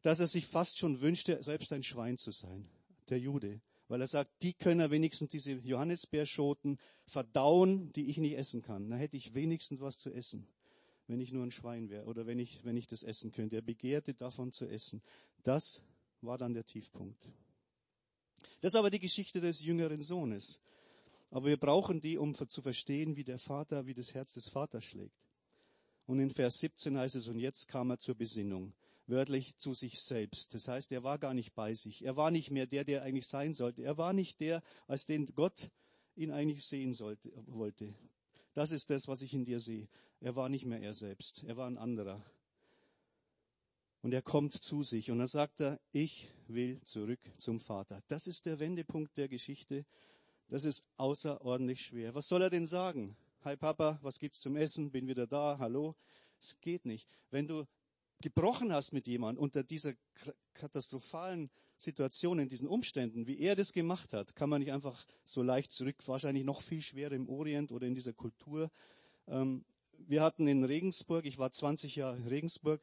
dass 0.03 0.21
er 0.21 0.27
sich 0.27 0.47
fast 0.47 0.79
schon 0.79 1.01
wünschte, 1.01 1.43
selbst 1.43 1.73
ein 1.73 1.83
Schwein 1.83 2.19
zu 2.19 2.31
sein, 2.31 2.69
der 3.09 3.19
Jude 3.19 3.61
weil 3.93 4.01
er 4.01 4.07
sagt, 4.07 4.43
die 4.43 4.55
können 4.55 4.91
wenigstens 4.91 5.29
diese 5.29 5.53
Johannisbeerschoten 5.53 6.79
verdauen, 7.05 7.93
die 7.93 8.07
ich 8.07 8.17
nicht 8.17 8.39
essen 8.39 8.63
kann. 8.63 8.89
Dann 8.89 8.99
hätte 8.99 9.19
ich 9.19 9.35
wenigstens 9.35 9.83
was 9.83 9.99
zu 9.99 10.11
essen, 10.11 10.49
wenn 11.09 11.21
ich 11.21 11.31
nur 11.31 11.45
ein 11.45 11.51
Schwein 11.51 11.91
wäre 11.91 12.07
oder 12.07 12.25
wenn 12.27 12.39
ich, 12.39 12.65
wenn 12.65 12.79
ich 12.79 12.87
das 12.87 13.03
essen 13.03 13.33
könnte. 13.33 13.57
Er 13.57 13.61
begehrte 13.63 14.15
davon 14.15 14.51
zu 14.51 14.67
essen. 14.67 15.03
Das 15.43 15.83
war 16.23 16.39
dann 16.39 16.55
der 16.55 16.65
Tiefpunkt. 16.65 17.23
Das 18.63 18.73
ist 18.73 18.77
aber 18.77 18.89
die 18.89 18.99
Geschichte 18.99 19.43
des 19.43 19.63
jüngeren 19.63 20.01
Sohnes. 20.01 20.59
Aber 21.29 21.49
wir 21.49 21.59
brauchen 21.59 22.01
die, 22.01 22.17
um 22.17 22.35
zu 22.35 22.63
verstehen, 22.63 23.17
wie 23.17 23.25
der 23.25 23.39
Vater, 23.39 23.85
wie 23.87 23.93
das 23.93 24.15
Herz 24.15 24.33
des 24.33 24.49
Vaters 24.49 24.87
schlägt. 24.87 25.23
Und 26.07 26.19
in 26.19 26.31
Vers 26.31 26.55
17 26.61 26.97
heißt 26.97 27.17
es, 27.17 27.29
und 27.29 27.39
jetzt 27.39 27.69
kam 27.69 27.91
er 27.91 27.99
zur 27.99 28.15
Besinnung 28.15 28.73
wörtlich 29.13 29.57
zu 29.59 29.75
sich 29.75 30.01
selbst. 30.01 30.55
Das 30.55 30.67
heißt, 30.67 30.91
er 30.91 31.05
war 31.05 31.19
gar 31.19 31.35
nicht 31.35 31.55
bei 31.55 31.75
sich. 31.75 32.05
Er 32.05 32.17
war 32.17 32.31
nicht 32.31 32.51
mehr 32.51 32.67
der, 32.67 32.83
der 32.83 33.03
eigentlich 33.03 33.27
sein 33.27 33.53
sollte. 33.55 33.83
Er 33.83 33.99
war 33.99 34.13
nicht 34.13 34.41
der, 34.41 34.63
als 34.89 35.07
den 35.07 35.27
Gott 35.35 35.71
ihn 36.17 36.33
eigentlich 36.33 36.65
sehen 36.65 36.95
sollte, 36.95 37.31
wollte. 37.47 37.95
Das 38.55 38.71
ist 38.73 38.91
das, 38.91 39.09
was 39.09 39.23
ich 39.23 39.35
in 39.35 39.45
dir 39.45 39.61
sehe. 39.61 39.87
Er 40.21 40.35
war 40.35 40.49
nicht 40.49 40.65
mehr 40.65 40.81
er 40.81 40.95
selbst. 40.95 41.45
Er 41.45 41.57
war 41.57 41.67
ein 41.67 41.79
anderer. 41.79 42.25
Und 44.01 44.13
er 44.13 44.23
kommt 44.23 44.55
zu 44.55 44.83
sich 44.83 45.11
und 45.11 45.19
dann 45.19 45.29
sagt 45.29 45.61
er, 45.61 45.79
ich 45.93 46.29
will 46.49 46.81
zurück 46.83 47.21
zum 47.39 47.61
Vater. 47.61 48.03
Das 48.09 48.27
ist 48.27 48.47
der 48.47 48.59
Wendepunkt 48.59 49.17
der 49.17 49.29
Geschichte. 49.29 49.85
Das 50.49 50.65
ist 50.65 50.85
außerordentlich 50.97 51.83
schwer. 51.83 52.15
Was 52.15 52.29
soll 52.29 52.43
er 52.43 52.51
denn 52.51 52.67
sagen? 52.67 53.17
Hi 53.45 53.57
Papa, 53.57 53.99
was 54.03 54.19
gibt's 54.19 54.41
zum 54.41 54.57
Essen? 54.57 54.91
Bin 54.91 55.07
wieder 55.07 55.27
da. 55.27 55.57
Hallo. 55.59 55.95
Es 56.41 56.59
geht 56.61 56.85
nicht. 56.85 57.09
Wenn 57.31 57.47
du 57.47 57.67
gebrochen 58.23 58.73
hast 58.73 58.93
mit 58.93 59.07
jemandem 59.07 59.43
unter 59.43 59.63
dieser 59.63 59.93
katastrophalen 60.55 61.51
Situation, 61.77 62.39
in 62.39 62.49
diesen 62.49 62.69
Umständen, 62.69 63.27
wie 63.27 63.39
er 63.39 63.57
das 63.57 63.73
gemacht 63.73 64.15
hat, 64.15 64.35
kann 64.35 64.49
man 64.49 64.61
nicht 64.61 64.73
einfach 64.73 65.05
so 65.25 65.43
leicht 65.43 65.73
zurück, 65.73 65.97
wahrscheinlich 66.07 66.45
noch 66.45 66.63
viel 66.63 66.81
schwerer 66.81 67.13
im 67.13 67.29
Orient 67.29 67.73
oder 67.73 67.87
in 67.87 67.95
dieser 67.95 68.13
Kultur. 68.13 68.71
Ähm, 69.27 69.65
wir 69.99 70.23
hatten 70.23 70.47
in 70.47 70.65
Regensburg, 70.65 71.27
ich 71.27 71.39
war 71.39 71.53
20 71.53 71.97
Jahre 71.97 72.17
in 72.17 72.27
Regensburg, 72.27 72.81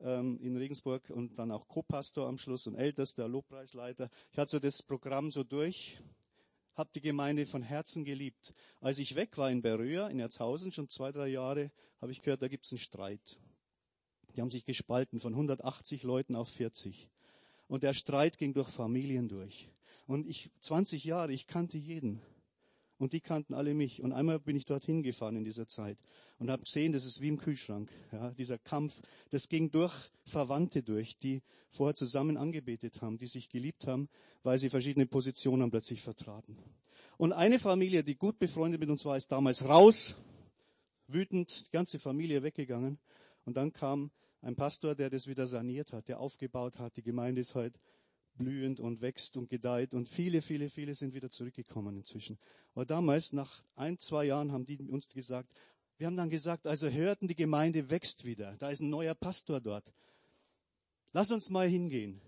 ähm, 0.00 0.38
in 0.40 0.56
Regensburg 0.56 1.10
und 1.10 1.38
dann 1.38 1.50
auch 1.50 1.68
Co-Pastor 1.68 2.26
am 2.26 2.38
Schluss 2.38 2.66
und 2.66 2.74
ältester 2.74 3.28
Lobpreisleiter. 3.28 4.10
Ich 4.32 4.38
hatte 4.38 4.52
so 4.52 4.58
das 4.58 4.82
Programm 4.82 5.30
so 5.30 5.44
durch, 5.44 5.98
habe 6.74 6.90
die 6.94 7.00
Gemeinde 7.00 7.46
von 7.46 7.62
Herzen 7.62 8.04
geliebt. 8.04 8.54
Als 8.80 8.98
ich 8.98 9.14
weg 9.14 9.36
war 9.36 9.50
in 9.50 9.62
Beröa, 9.62 10.08
in 10.08 10.20
Erzhausen, 10.20 10.72
schon 10.72 10.88
zwei, 10.88 11.12
drei 11.12 11.28
Jahre, 11.28 11.70
habe 12.00 12.12
ich 12.12 12.22
gehört, 12.22 12.42
da 12.42 12.48
gibt 12.48 12.64
es 12.64 12.72
einen 12.72 12.78
Streit. 12.78 13.38
Die 14.38 14.42
haben 14.42 14.52
sich 14.52 14.64
gespalten 14.64 15.18
von 15.18 15.32
180 15.32 16.04
Leuten 16.04 16.36
auf 16.36 16.48
40. 16.48 17.08
Und 17.66 17.82
der 17.82 17.92
Streit 17.92 18.38
ging 18.38 18.54
durch 18.54 18.68
Familien 18.68 19.26
durch. 19.26 19.68
Und 20.06 20.28
ich, 20.28 20.52
20 20.60 21.02
Jahre, 21.02 21.32
ich 21.32 21.48
kannte 21.48 21.76
jeden. 21.76 22.22
Und 22.98 23.14
die 23.14 23.20
kannten 23.20 23.52
alle 23.52 23.74
mich. 23.74 24.00
Und 24.00 24.12
einmal 24.12 24.38
bin 24.38 24.54
ich 24.54 24.64
dorthin 24.64 25.02
gefahren 25.02 25.34
in 25.34 25.42
dieser 25.42 25.66
Zeit 25.66 25.98
und 26.38 26.50
habe 26.50 26.62
gesehen, 26.62 26.92
das 26.92 27.04
ist 27.04 27.20
wie 27.20 27.26
im 27.26 27.40
Kühlschrank. 27.40 27.90
Ja, 28.12 28.30
dieser 28.30 28.58
Kampf, 28.58 29.02
das 29.30 29.48
ging 29.48 29.72
durch 29.72 29.92
Verwandte 30.24 30.84
durch, 30.84 31.18
die 31.18 31.42
vorher 31.68 31.96
zusammen 31.96 32.36
angebetet 32.36 33.02
haben, 33.02 33.18
die 33.18 33.26
sich 33.26 33.48
geliebt 33.48 33.88
haben, 33.88 34.08
weil 34.44 34.56
sie 34.60 34.70
verschiedene 34.70 35.06
Positionen 35.06 35.68
plötzlich 35.68 36.00
vertraten. 36.00 36.56
Und 37.16 37.32
eine 37.32 37.58
Familie, 37.58 38.04
die 38.04 38.14
gut 38.14 38.38
befreundet 38.38 38.78
mit 38.78 38.88
uns 38.88 39.04
war, 39.04 39.16
ist 39.16 39.32
damals 39.32 39.64
raus, 39.64 40.14
wütend, 41.08 41.66
die 41.66 41.72
ganze 41.72 41.98
Familie 41.98 42.44
weggegangen. 42.44 43.00
Und 43.44 43.56
dann 43.56 43.72
kam 43.72 44.12
ein 44.40 44.56
Pastor, 44.56 44.94
der 44.94 45.10
das 45.10 45.26
wieder 45.26 45.46
saniert 45.46 45.92
hat, 45.92 46.08
der 46.08 46.20
aufgebaut 46.20 46.78
hat. 46.78 46.96
Die 46.96 47.02
Gemeinde 47.02 47.40
ist 47.40 47.54
heute 47.54 47.78
blühend 48.36 48.78
und 48.78 49.00
wächst 49.00 49.36
und 49.36 49.48
gedeiht 49.48 49.94
und 49.94 50.08
viele, 50.08 50.42
viele, 50.42 50.68
viele 50.70 50.94
sind 50.94 51.12
wieder 51.12 51.28
zurückgekommen 51.28 51.96
inzwischen. 51.96 52.38
Aber 52.74 52.86
damals, 52.86 53.32
nach 53.32 53.64
ein, 53.74 53.98
zwei 53.98 54.26
Jahren, 54.26 54.52
haben 54.52 54.64
die 54.64 54.78
uns 54.78 55.08
gesagt, 55.08 55.52
wir 55.96 56.06
haben 56.06 56.16
dann 56.16 56.30
gesagt, 56.30 56.66
also 56.66 56.88
hörten, 56.88 57.26
die 57.26 57.34
Gemeinde 57.34 57.90
wächst 57.90 58.24
wieder. 58.24 58.56
Da 58.58 58.70
ist 58.70 58.80
ein 58.80 58.90
neuer 58.90 59.16
Pastor 59.16 59.60
dort. 59.60 59.92
Lass 61.12 61.32
uns 61.32 61.50
mal 61.50 61.68
hingehen. 61.68 62.20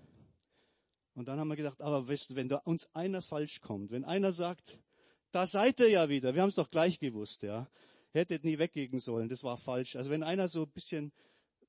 Und 1.15 1.29
dann 1.29 1.39
haben 1.39 1.49
wir 1.49 1.57
gedacht, 1.57 1.81
aber 1.81 2.09
weißt 2.09 2.31
du, 2.31 2.35
wenn 2.35 2.49
da 2.49 2.57
uns 2.57 2.89
einer 2.95 3.23
falsch 3.23 3.61
kommt, 3.61 3.93
wenn 3.93 4.05
einer 4.05 4.33
sagt, 4.33 4.81
da 5.31 5.47
seid 5.47 5.79
ihr 5.79 5.91
ja 5.91 6.09
wieder, 6.09 6.35
wir 6.35 6.43
haben 6.43 6.49
es 6.49 6.57
doch 6.57 6.71
gleich 6.71 6.99
gewusst, 6.99 7.43
ja 7.43 7.69
hättet 8.13 8.45
nie 8.45 8.59
weggehen 8.59 8.99
sollen, 8.99 9.29
das 9.29 9.45
war 9.45 9.57
falsch. 9.57 9.97
Also 9.97 10.11
wenn 10.11 10.23
einer 10.23 10.49
so 10.49 10.63
ein 10.63 10.71
bisschen 10.71 11.13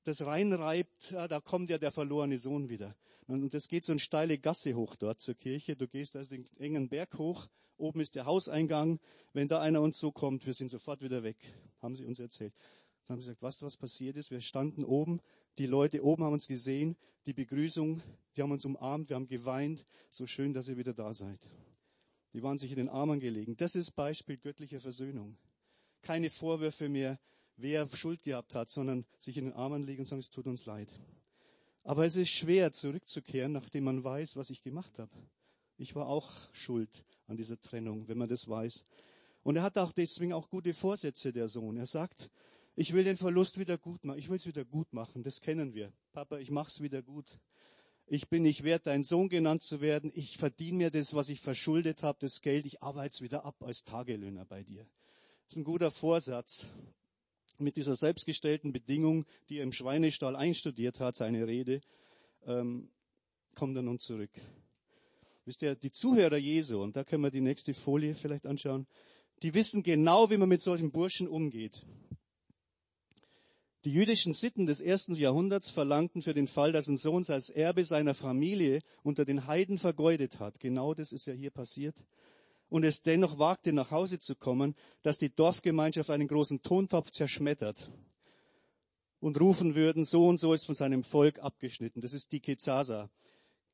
das 0.04 0.24
reinreibt, 0.24 1.12
da 1.12 1.40
kommt 1.40 1.70
ja 1.70 1.78
der 1.78 1.92
verlorene 1.92 2.38
Sohn 2.38 2.68
wieder. 2.68 2.96
Und 3.26 3.54
das 3.54 3.68
geht 3.68 3.84
so 3.84 3.92
eine 3.92 4.00
steile 4.00 4.38
Gasse 4.38 4.74
hoch 4.74 4.96
dort 4.96 5.20
zur 5.20 5.34
Kirche. 5.34 5.76
Du 5.76 5.88
gehst 5.88 6.16
also 6.16 6.30
den 6.30 6.46
engen 6.58 6.88
Berg 6.88 7.18
hoch, 7.18 7.48
oben 7.76 8.00
ist 8.00 8.14
der 8.14 8.26
Hauseingang. 8.26 9.00
Wenn 9.32 9.48
da 9.48 9.60
einer 9.60 9.80
uns 9.80 9.98
so 9.98 10.12
kommt, 10.12 10.46
wir 10.46 10.54
sind 10.54 10.70
sofort 10.70 11.02
wieder 11.02 11.22
weg, 11.22 11.36
haben 11.80 11.94
sie 11.94 12.04
uns 12.04 12.18
erzählt. 12.20 12.52
Dann 13.06 13.16
haben 13.16 13.22
sie 13.22 13.28
gesagt, 13.28 13.42
weißt 13.42 13.62
du, 13.62 13.66
was 13.66 13.76
passiert 13.76 14.16
ist? 14.16 14.30
Wir 14.30 14.40
standen 14.40 14.84
oben, 14.84 15.20
die 15.58 15.66
Leute 15.66 16.04
oben 16.04 16.24
haben 16.24 16.32
uns 16.32 16.46
gesehen, 16.46 16.96
die 17.26 17.32
Begrüßung, 17.32 18.02
die 18.36 18.42
haben 18.42 18.52
uns 18.52 18.64
umarmt, 18.64 19.08
wir 19.08 19.16
haben 19.16 19.28
geweint. 19.28 19.84
So 20.10 20.26
schön, 20.26 20.52
dass 20.52 20.68
ihr 20.68 20.76
wieder 20.76 20.94
da 20.94 21.12
seid. 21.12 21.40
Die 22.32 22.42
waren 22.42 22.58
sich 22.58 22.70
in 22.70 22.78
den 22.78 22.88
Armen 22.88 23.20
gelegen. 23.20 23.56
Das 23.56 23.74
ist 23.74 23.92
Beispiel 23.92 24.36
göttlicher 24.36 24.80
Versöhnung 24.80 25.36
keine 26.02 26.30
Vorwürfe 26.30 26.88
mehr, 26.88 27.18
wer 27.62 27.86
Schuld 27.88 28.22
gehabt 28.22 28.54
hat, 28.54 28.68
sondern 28.68 29.04
sich 29.18 29.36
in 29.36 29.46
den 29.46 29.54
Armen 29.54 29.82
legen 29.82 30.00
und 30.00 30.06
sagen, 30.06 30.20
es 30.20 30.30
tut 30.30 30.46
uns 30.46 30.66
leid. 30.66 30.88
Aber 31.84 32.04
es 32.04 32.16
ist 32.16 32.30
schwer 32.30 32.72
zurückzukehren, 32.72 33.52
nachdem 33.52 33.84
man 33.84 34.04
weiß, 34.04 34.36
was 34.36 34.50
ich 34.50 34.62
gemacht 34.62 34.98
habe. 34.98 35.10
Ich 35.78 35.94
war 35.94 36.06
auch 36.06 36.30
schuld 36.52 37.04
an 37.26 37.36
dieser 37.36 37.60
Trennung, 37.60 38.06
wenn 38.08 38.18
man 38.18 38.28
das 38.28 38.48
weiß. 38.48 38.84
Und 39.42 39.56
er 39.56 39.62
hat 39.62 39.78
auch 39.78 39.92
deswegen 39.92 40.32
auch 40.32 40.48
gute 40.48 40.74
Vorsätze, 40.74 41.32
der 41.32 41.48
Sohn. 41.48 41.76
Er 41.76 41.86
sagt, 41.86 42.30
ich 42.76 42.92
will 42.92 43.04
den 43.04 43.16
Verlust 43.16 43.58
wieder 43.58 43.78
gut 43.78 44.04
machen. 44.04 44.18
Ich 44.18 44.28
will 44.28 44.36
es 44.36 44.46
wieder 44.46 44.64
gut 44.64 44.92
machen. 44.92 45.22
Das 45.22 45.40
kennen 45.40 45.74
wir. 45.74 45.92
Papa, 46.12 46.38
ich 46.38 46.50
mach's 46.50 46.80
wieder 46.80 47.02
gut. 47.02 47.40
Ich 48.06 48.28
bin 48.28 48.42
nicht 48.42 48.62
wert, 48.62 48.86
dein 48.86 49.04
Sohn 49.04 49.28
genannt 49.28 49.62
zu 49.62 49.80
werden. 49.80 50.12
Ich 50.14 50.36
verdiene 50.38 50.78
mir 50.78 50.90
das, 50.90 51.14
was 51.14 51.28
ich 51.28 51.40
verschuldet 51.40 52.02
habe, 52.02 52.18
das 52.20 52.42
Geld. 52.42 52.66
Ich 52.66 52.82
arbeite 52.82 53.14
es 53.14 53.22
wieder 53.22 53.44
ab 53.44 53.62
als 53.62 53.84
Tagelöhner 53.84 54.44
bei 54.44 54.62
dir. 54.62 54.86
Das 55.46 55.54
ist 55.54 55.58
ein 55.58 55.64
guter 55.64 55.90
Vorsatz. 55.90 56.66
Mit 57.58 57.76
dieser 57.76 57.94
selbstgestellten 57.94 58.72
Bedingung, 58.72 59.26
die 59.48 59.58
er 59.58 59.62
im 59.62 59.72
Schweinestall 59.72 60.36
einstudiert 60.36 61.00
hat, 61.00 61.16
seine 61.16 61.46
Rede, 61.46 61.80
ähm, 62.46 62.88
kommt 63.54 63.76
er 63.76 63.82
nun 63.82 63.98
zurück. 63.98 64.30
Wisst 65.44 65.62
ihr, 65.62 65.74
die 65.74 65.90
Zuhörer 65.90 66.36
Jesu, 66.36 66.80
und 66.80 66.96
da 66.96 67.04
können 67.04 67.22
wir 67.22 67.30
die 67.30 67.40
nächste 67.40 67.74
Folie 67.74 68.14
vielleicht 68.14 68.46
anschauen, 68.46 68.86
die 69.42 69.54
wissen 69.54 69.82
genau, 69.82 70.30
wie 70.30 70.36
man 70.36 70.48
mit 70.48 70.60
solchen 70.60 70.92
Burschen 70.92 71.26
umgeht. 71.26 71.84
Die 73.84 73.92
jüdischen 73.92 74.32
Sitten 74.32 74.66
des 74.66 74.80
ersten 74.80 75.16
Jahrhunderts 75.16 75.70
verlangten 75.70 76.22
für 76.22 76.34
den 76.34 76.46
Fall, 76.46 76.70
dass 76.70 76.86
ein 76.86 76.96
Sohn 76.96 77.24
als 77.28 77.50
Erbe 77.50 77.84
seiner 77.84 78.14
Familie 78.14 78.80
unter 79.02 79.24
den 79.24 79.48
Heiden 79.48 79.76
vergeudet 79.76 80.38
hat. 80.38 80.60
Genau 80.60 80.94
das 80.94 81.10
ist 81.10 81.26
ja 81.26 81.32
hier 81.32 81.50
passiert. 81.50 82.04
Und 82.72 82.84
es 82.84 83.02
dennoch 83.02 83.38
wagte, 83.38 83.74
nach 83.74 83.90
Hause 83.90 84.18
zu 84.18 84.34
kommen, 84.34 84.74
dass 85.02 85.18
die 85.18 85.28
Dorfgemeinschaft 85.28 86.08
einen 86.08 86.26
großen 86.26 86.62
Tontopf 86.62 87.10
zerschmettert 87.10 87.92
und 89.20 89.38
rufen 89.38 89.74
würden, 89.74 90.06
so 90.06 90.26
und 90.26 90.40
so 90.40 90.54
ist 90.54 90.64
von 90.64 90.74
seinem 90.74 91.04
Volk 91.04 91.38
abgeschnitten. 91.40 92.00
Das 92.00 92.14
ist 92.14 92.32
die 92.32 92.40
Kezasa. 92.40 93.10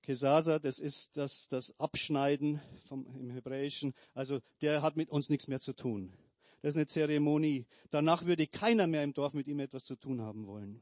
Kesasa, 0.02 0.58
das 0.58 0.80
ist 0.80 1.16
das, 1.16 1.46
das 1.46 1.78
Abschneiden 1.78 2.60
vom, 2.88 3.06
im 3.14 3.30
Hebräischen. 3.30 3.94
Also 4.14 4.40
der 4.62 4.82
hat 4.82 4.96
mit 4.96 5.10
uns 5.10 5.28
nichts 5.28 5.46
mehr 5.46 5.60
zu 5.60 5.74
tun. 5.74 6.12
Das 6.60 6.70
ist 6.70 6.76
eine 6.76 6.86
Zeremonie. 6.86 7.66
Danach 7.92 8.26
würde 8.26 8.48
keiner 8.48 8.88
mehr 8.88 9.04
im 9.04 9.14
Dorf 9.14 9.32
mit 9.32 9.46
ihm 9.46 9.60
etwas 9.60 9.84
zu 9.84 9.94
tun 9.94 10.22
haben 10.22 10.48
wollen. 10.48 10.80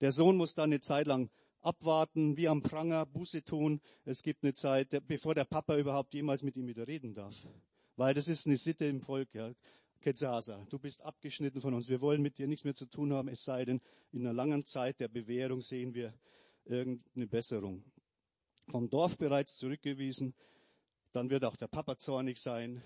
Der 0.00 0.10
Sohn 0.10 0.38
muss 0.38 0.54
dann 0.54 0.70
eine 0.70 0.80
Zeit 0.80 1.06
lang 1.06 1.28
abwarten, 1.66 2.36
wie 2.36 2.48
am 2.48 2.62
Pranger, 2.62 3.04
Buße 3.06 3.44
tun. 3.44 3.80
Es 4.04 4.22
gibt 4.22 4.44
eine 4.44 4.54
Zeit, 4.54 5.02
bevor 5.06 5.34
der 5.34 5.44
Papa 5.44 5.76
überhaupt 5.76 6.14
jemals 6.14 6.42
mit 6.42 6.56
ihm 6.56 6.68
wieder 6.68 6.86
reden 6.86 7.12
darf. 7.12 7.34
Weil 7.96 8.14
das 8.14 8.28
ist 8.28 8.46
eine 8.46 8.56
Sitte 8.56 8.84
im 8.84 9.00
Volk, 9.00 9.34
ja. 9.34 9.52
Ketzasa, 10.00 10.64
du 10.70 10.78
bist 10.78 11.02
abgeschnitten 11.02 11.60
von 11.60 11.74
uns. 11.74 11.88
Wir 11.88 12.00
wollen 12.00 12.22
mit 12.22 12.38
dir 12.38 12.46
nichts 12.46 12.64
mehr 12.64 12.74
zu 12.74 12.86
tun 12.86 13.12
haben, 13.12 13.28
es 13.28 13.42
sei 13.42 13.64
denn, 13.64 13.80
in 14.12 14.20
einer 14.20 14.32
langen 14.32 14.64
Zeit 14.64 15.00
der 15.00 15.08
Bewährung 15.08 15.60
sehen 15.60 15.94
wir 15.94 16.14
irgendeine 16.64 17.26
Besserung. 17.26 17.82
Vom 18.68 18.88
Dorf 18.88 19.18
bereits 19.18 19.56
zurückgewiesen, 19.56 20.34
dann 21.12 21.30
wird 21.30 21.44
auch 21.44 21.56
der 21.56 21.66
Papa 21.66 21.98
zornig 21.98 22.38
sein 22.38 22.82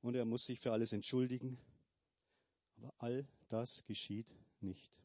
und 0.00 0.16
er 0.16 0.24
muss 0.24 0.46
sich 0.46 0.58
für 0.58 0.72
alles 0.72 0.92
entschuldigen. 0.92 1.58
Aber 2.78 2.92
all 2.98 3.28
das 3.48 3.84
geschieht 3.84 4.26
nicht. 4.60 5.01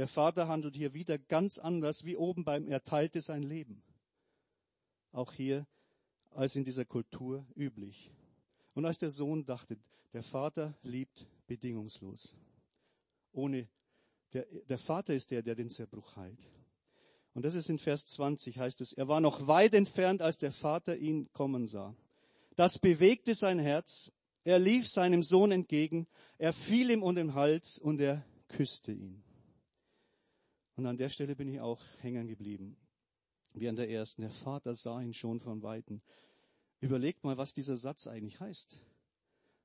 Der 0.00 0.06
Vater 0.06 0.48
handelt 0.48 0.76
hier 0.76 0.94
wieder 0.94 1.18
ganz 1.18 1.58
anders 1.58 2.06
wie 2.06 2.16
oben 2.16 2.42
beim 2.42 2.66
Er 2.66 2.82
teilte 2.82 3.20
sein 3.20 3.42
Leben. 3.42 3.82
Auch 5.12 5.34
hier 5.34 5.66
als 6.30 6.56
in 6.56 6.64
dieser 6.64 6.86
Kultur 6.86 7.44
üblich. 7.54 8.10
Und 8.72 8.86
als 8.86 8.98
der 8.98 9.10
Sohn 9.10 9.44
dachte, 9.44 9.76
der 10.14 10.22
Vater 10.22 10.72
liebt 10.82 11.26
bedingungslos. 11.46 12.34
Ohne, 13.32 13.68
der, 14.32 14.46
der 14.70 14.78
Vater 14.78 15.12
ist 15.12 15.32
der, 15.32 15.42
der 15.42 15.54
den 15.54 15.68
Zerbruch 15.68 16.16
heilt. 16.16 16.50
Und 17.34 17.44
das 17.44 17.54
ist 17.54 17.68
in 17.68 17.78
Vers 17.78 18.06
20 18.06 18.58
heißt 18.58 18.80
es, 18.80 18.94
er 18.94 19.06
war 19.06 19.20
noch 19.20 19.48
weit 19.48 19.74
entfernt, 19.74 20.22
als 20.22 20.38
der 20.38 20.50
Vater 20.50 20.96
ihn 20.96 21.30
kommen 21.34 21.66
sah. 21.66 21.94
Das 22.56 22.78
bewegte 22.78 23.34
sein 23.34 23.58
Herz. 23.58 24.10
Er 24.44 24.58
lief 24.58 24.88
seinem 24.88 25.22
Sohn 25.22 25.52
entgegen. 25.52 26.06
Er 26.38 26.54
fiel 26.54 26.88
ihm 26.88 27.02
um 27.02 27.14
den 27.14 27.34
Hals 27.34 27.78
und 27.78 28.00
er 28.00 28.24
küsste 28.48 28.92
ihn. 28.92 29.22
Und 30.80 30.86
an 30.86 30.96
der 30.96 31.10
Stelle 31.10 31.36
bin 31.36 31.46
ich 31.46 31.60
auch 31.60 31.82
hängen 32.00 32.26
geblieben. 32.26 32.74
Wie 33.52 33.68
an 33.68 33.76
der 33.76 33.90
ersten. 33.90 34.22
Der 34.22 34.30
Vater 34.30 34.74
sah 34.74 35.02
ihn 35.02 35.12
schon 35.12 35.38
von 35.38 35.62
Weitem. 35.62 36.00
Überlegt 36.80 37.22
mal, 37.22 37.36
was 37.36 37.52
dieser 37.52 37.76
Satz 37.76 38.06
eigentlich 38.06 38.40
heißt. 38.40 38.80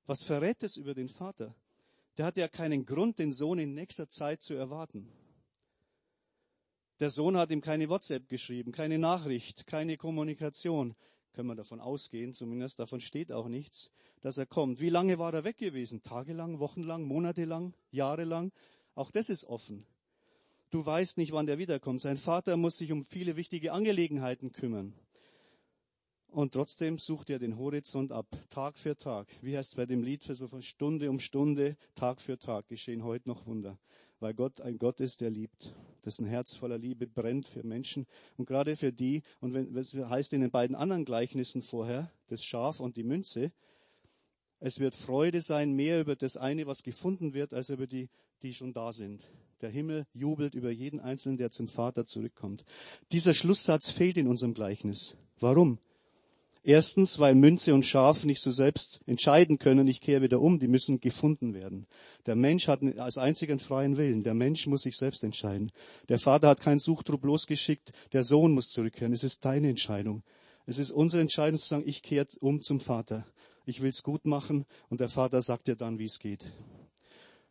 Was 0.07 0.23
verrät 0.23 0.61
es 0.61 0.75
über 0.75 0.93
den 0.93 1.07
Vater? 1.07 1.55
Der 2.17 2.25
hat 2.25 2.35
ja 2.35 2.49
keinen 2.49 2.85
Grund, 2.85 3.17
den 3.17 3.31
Sohn 3.31 3.59
in 3.59 3.73
nächster 3.73 4.09
Zeit 4.09 4.41
zu 4.41 4.55
erwarten. 4.55 5.09
Der 6.99 7.09
Sohn 7.09 7.37
hat 7.37 7.49
ihm 7.49 7.61
keine 7.61 7.87
WhatsApp 7.87 8.27
geschrieben, 8.27 8.73
keine 8.73 8.99
Nachricht, 8.99 9.67
keine 9.67 9.95
Kommunikation 9.95 10.97
können 11.31 11.47
wir 11.47 11.55
davon 11.55 11.79
ausgehen, 11.79 12.33
zumindest 12.33 12.77
davon 12.77 12.99
steht 12.99 13.31
auch 13.31 13.47
nichts, 13.47 13.89
dass 14.19 14.37
er 14.37 14.45
kommt. 14.45 14.81
Wie 14.81 14.89
lange 14.89 15.17
war 15.17 15.33
er 15.33 15.45
weg 15.45 15.57
gewesen? 15.57 16.03
Tagelang, 16.03 16.59
wochenlang, 16.59 17.03
monatelang, 17.03 17.73
jahrelang? 17.91 18.51
Auch 18.95 19.11
das 19.11 19.29
ist 19.29 19.45
offen. 19.45 19.85
Du 20.75 20.85
weißt 20.85 21.17
nicht, 21.17 21.31
wann 21.31 21.45
der 21.45 21.57
wiederkommt. 21.57 22.01
Sein 22.01 22.17
Vater 22.17 22.57
muss 22.57 22.75
sich 22.75 22.91
um 22.91 23.05
viele 23.05 23.37
wichtige 23.37 23.71
Angelegenheiten 23.71 24.51
kümmern. 24.51 24.93
Und 26.27 26.51
trotzdem 26.51 26.97
sucht 26.97 27.29
er 27.29 27.39
den 27.39 27.57
Horizont 27.57 28.11
ab, 28.11 28.27
Tag 28.49 28.77
für 28.77 28.97
Tag. 28.97 29.29
Wie 29.41 29.57
heißt 29.57 29.69
es 29.69 29.75
bei 29.77 29.85
dem 29.85 30.03
Lied 30.03 30.25
für 30.25 30.35
so 30.35 30.49
von 30.49 30.61
Stunde 30.61 31.09
um 31.09 31.21
Stunde, 31.21 31.77
Tag 31.95 32.19
für 32.19 32.37
Tag 32.37 32.67
geschehen 32.67 33.05
heute 33.05 33.29
noch 33.29 33.45
Wunder. 33.45 33.79
Weil 34.19 34.33
Gott 34.33 34.59
ein 34.59 34.77
Gott 34.77 34.99
ist, 34.99 35.21
der 35.21 35.29
liebt, 35.29 35.73
dessen 36.03 36.25
Herz 36.25 36.57
voller 36.57 36.77
Liebe 36.77 37.07
brennt 37.07 37.47
für 37.47 37.63
Menschen 37.63 38.05
und 38.35 38.45
gerade 38.45 38.75
für 38.75 38.91
die. 38.91 39.21
Und 39.39 39.53
wenn, 39.53 39.73
es 39.77 39.93
heißt 39.93 40.33
in 40.33 40.41
den 40.41 40.51
beiden 40.51 40.75
anderen 40.75 41.05
Gleichnissen 41.05 41.61
vorher, 41.61 42.11
das 42.27 42.43
Schaf 42.43 42.81
und 42.81 42.97
die 42.97 43.03
Münze, 43.05 43.53
es 44.59 44.81
wird 44.81 44.93
Freude 44.93 45.39
sein 45.39 45.71
mehr 45.71 46.01
über 46.01 46.17
das 46.17 46.35
eine, 46.35 46.67
was 46.67 46.83
gefunden 46.83 47.33
wird, 47.33 47.53
als 47.53 47.69
über 47.69 47.87
die, 47.87 48.09
die 48.41 48.53
schon 48.53 48.73
da 48.73 48.91
sind. 48.91 49.23
Der 49.61 49.69
Himmel 49.69 50.05
jubelt 50.13 50.53
über 50.53 50.69
jeden 50.69 50.99
Einzelnen, 50.99 51.37
der 51.37 51.49
zum 51.49 51.67
Vater 51.67 52.05
zurückkommt. 52.05 52.65
Dieser 53.11 53.33
Schlusssatz 53.33 53.89
fehlt 53.89 54.17
in 54.17 54.27
unserem 54.27 54.53
Gleichnis. 54.53 55.15
Warum? 55.39 55.79
Erstens, 56.67 57.19
weil 57.19 57.35
Münze 57.35 57.75
und 57.75 57.85
Schaf 57.85 58.25
nicht 58.25 58.41
so 58.41 58.49
selbst 58.49 59.01
entscheiden 59.05 59.59
können, 59.59 59.87
ich 59.87 60.01
kehre 60.01 60.23
wieder 60.23 60.41
um, 60.41 60.59
die 60.59 60.67
müssen 60.67 60.99
gefunden 60.99 61.53
werden. 61.53 61.85
Der 62.25 62.35
Mensch 62.35 62.67
hat 62.67 62.81
als 62.97 63.19
einzigen 63.19 63.59
freien 63.59 63.97
Willen. 63.97 64.23
Der 64.23 64.33
Mensch 64.33 64.65
muss 64.65 64.81
sich 64.81 64.97
selbst 64.97 65.23
entscheiden. 65.23 65.71
Der 66.09 66.17
Vater 66.17 66.47
hat 66.47 66.61
keinen 66.61 66.79
Suchtrupp 66.79 67.23
losgeschickt, 67.23 67.91
der 68.13 68.23
Sohn 68.23 68.51
muss 68.51 68.71
zurückkehren. 68.71 69.13
Es 69.13 69.23
ist 69.23 69.45
deine 69.45 69.69
Entscheidung. 69.69 70.23
Es 70.65 70.79
ist 70.79 70.89
unsere 70.89 71.21
Entscheidung 71.21 71.59
zu 71.59 71.67
sagen, 71.67 71.83
ich 71.85 72.01
kehre 72.01 72.27
um 72.39 72.61
zum 72.61 72.79
Vater. 72.79 73.27
Ich 73.65 73.83
will 73.83 73.91
es 73.91 74.01
gut 74.01 74.25
machen 74.25 74.65
und 74.89 74.99
der 74.99 75.09
Vater 75.09 75.41
sagt 75.41 75.67
dir 75.67 75.75
dann, 75.75 75.99
wie 75.99 76.05
es 76.05 76.17
geht. 76.17 76.51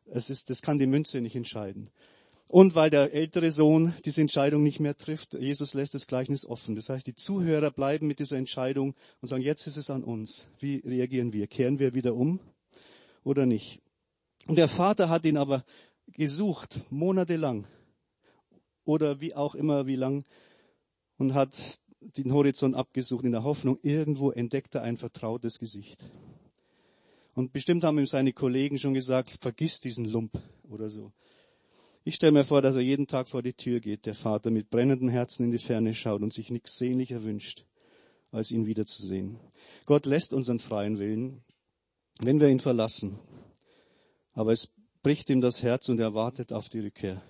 Es 0.07 0.31
ist, 0.31 0.51
das 0.51 0.63
kann 0.63 0.79
die 0.79 0.87
Münze 0.87 1.21
nicht 1.21 1.37
entscheiden. 1.37 1.89
Und 2.47 2.75
weil 2.75 2.91
der 2.91 3.13
ältere 3.13 3.51
Sohn 3.51 3.95
diese 4.05 4.21
Entscheidung 4.21 4.63
nicht 4.63 4.79
mehr 4.79 4.97
trifft, 4.97 5.35
Jesus 5.35 5.75
lässt 5.75 5.95
das 5.95 6.07
Gleichnis 6.07 6.47
offen. 6.47 6.77
Das 6.77 6.89
heißt, 6.89 7.07
die 7.07 7.15
Zuhörer 7.15 7.71
bleiben 7.71 8.07
mit 8.07 8.19
dieser 8.19 8.37
Entscheidung 8.37 8.95
und 9.21 9.29
sagen, 9.29 9.43
jetzt 9.43 9.67
ist 9.67 9.77
es 9.77 9.91
an 9.91 10.05
uns. 10.05 10.47
Wie 10.61 10.77
reagieren 10.85 11.33
wir? 11.33 11.47
Kehren 11.47 11.79
wir 11.79 11.95
wieder 11.95 12.15
um 12.15 12.39
oder 13.25 13.47
nicht? 13.47 13.81
Und 14.47 14.57
der 14.57 14.69
Vater 14.69 15.09
hat 15.09 15.25
ihn 15.25 15.37
aber 15.37 15.65
gesucht, 16.09 16.81
monatelang 16.91 17.67
oder 18.85 19.21
wie 19.21 19.35
auch 19.35 19.55
immer, 19.55 19.87
wie 19.87 19.97
lang, 19.97 20.25
und 21.17 21.35
hat 21.35 21.81
den 22.01 22.33
Horizont 22.33 22.77
abgesucht 22.77 23.25
in 23.25 23.33
der 23.33 23.45
Hoffnung, 23.45 23.79
irgendwo 23.83 24.31
entdeckt 24.31 24.75
er 24.75 24.83
ein 24.83 24.97
vertrautes 24.99 25.59
Gesicht. 25.59 26.05
Und 27.35 27.53
bestimmt 27.53 27.85
haben 27.85 27.99
ihm 27.99 28.07
seine 28.07 28.33
Kollegen 28.33 28.79
schon 28.79 28.95
gesagt, 28.95 29.39
vergiss 29.41 29.81
diesen 29.81 30.05
Lump 30.05 30.41
oder 30.69 30.89
so. 30.89 31.13
Ich 32.05 32.17
stelle 32.17 32.33
mir 32.33 32.45
vor, 32.45 32.63
dass 32.63 32.77
er 32.77 32.83
jeden 32.83 33.07
Tag 33.07 33.29
vor 33.29 33.43
die 33.43 33.55
Tür 33.55 33.81
geht, 33.81 34.07
der 34.07 34.15
Vater 34.15 34.51
mit 34.51 34.71
brennendem 34.71 35.09
Herzen 35.09 35.45
in 35.45 35.51
die 35.51 35.59
Ferne 35.59 35.95
schaut 35.95 36.23
und 36.23 36.33
sich 36.33 36.51
nichts 36.51 36.77
sehnlicher 36.77 37.25
wünscht, 37.25 37.65
als 38.31 38.51
ihn 38.51 38.67
wiederzusehen. 38.67 39.39
Gott 39.87 40.07
lässt 40.07 40.35
unseren 40.35 40.59
freien 40.59 40.99
Willen, 40.99 41.43
wenn 42.21 42.41
wir 42.41 42.49
ihn 42.49 42.61
verlassen. 42.61 43.19
Aber 44.33 44.53
es 44.53 44.71
bricht 45.03 45.31
ihm 45.31 45.41
das 45.41 45.63
Herz 45.63 45.89
und 45.89 45.99
er 45.99 46.15
wartet 46.15 46.53
auf 46.53 46.69
die 46.69 46.81
Rückkehr. 46.81 47.23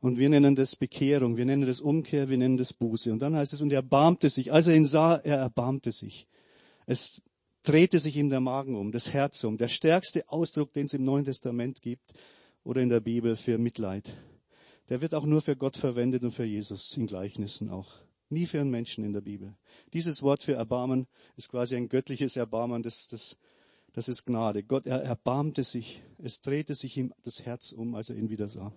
Und 0.00 0.18
wir 0.18 0.28
nennen 0.28 0.56
das 0.56 0.76
Bekehrung, 0.76 1.36
wir 1.36 1.44
nennen 1.44 1.66
das 1.66 1.80
Umkehr, 1.80 2.28
wir 2.28 2.38
nennen 2.38 2.56
das 2.56 2.72
Buße. 2.72 3.12
Und 3.12 3.20
dann 3.20 3.36
heißt 3.36 3.52
es, 3.52 3.62
und 3.62 3.70
er 3.70 3.76
erbarmte 3.76 4.28
sich. 4.28 4.52
Als 4.52 4.66
er 4.66 4.74
ihn 4.74 4.84
sah, 4.84 5.16
er 5.16 5.38
erbarmte 5.38 5.92
sich. 5.92 6.26
Es 6.86 7.22
drehte 7.62 7.98
sich 7.98 8.16
ihm 8.16 8.30
der 8.30 8.40
Magen 8.40 8.76
um, 8.76 8.92
das 8.92 9.12
Herz 9.12 9.42
um. 9.44 9.56
Der 9.56 9.68
stärkste 9.68 10.28
Ausdruck, 10.28 10.72
den 10.72 10.86
es 10.86 10.94
im 10.94 11.04
Neuen 11.04 11.24
Testament 11.24 11.80
gibt, 11.80 12.14
oder 12.64 12.80
in 12.80 12.88
der 12.88 13.00
Bibel 13.00 13.36
für 13.36 13.58
Mitleid. 13.58 14.16
Der 14.88 15.00
wird 15.00 15.14
auch 15.14 15.24
nur 15.24 15.40
für 15.40 15.56
Gott 15.56 15.76
verwendet 15.76 16.22
und 16.22 16.30
für 16.32 16.44
Jesus 16.44 16.96
in 16.96 17.06
Gleichnissen 17.06 17.70
auch. 17.70 17.94
Nie 18.28 18.46
für 18.46 18.60
einen 18.60 18.70
Menschen 18.70 19.04
in 19.04 19.12
der 19.12 19.20
Bibel. 19.20 19.54
Dieses 19.92 20.22
Wort 20.22 20.42
für 20.42 20.54
Erbarmen 20.54 21.06
ist 21.36 21.50
quasi 21.50 21.76
ein 21.76 21.88
göttliches 21.88 22.36
Erbarmen, 22.36 22.82
das, 22.82 23.08
das, 23.08 23.36
das 23.92 24.08
ist 24.08 24.24
Gnade. 24.24 24.62
Gott, 24.62 24.86
er 24.86 25.02
erbarmte 25.02 25.64
sich, 25.64 26.02
es 26.18 26.40
drehte 26.40 26.74
sich 26.74 26.96
ihm 26.96 27.12
das 27.24 27.44
Herz 27.44 27.72
um, 27.72 27.94
als 27.94 28.10
er 28.10 28.16
ihn 28.16 28.30
wieder 28.30 28.48
sah. 28.48 28.72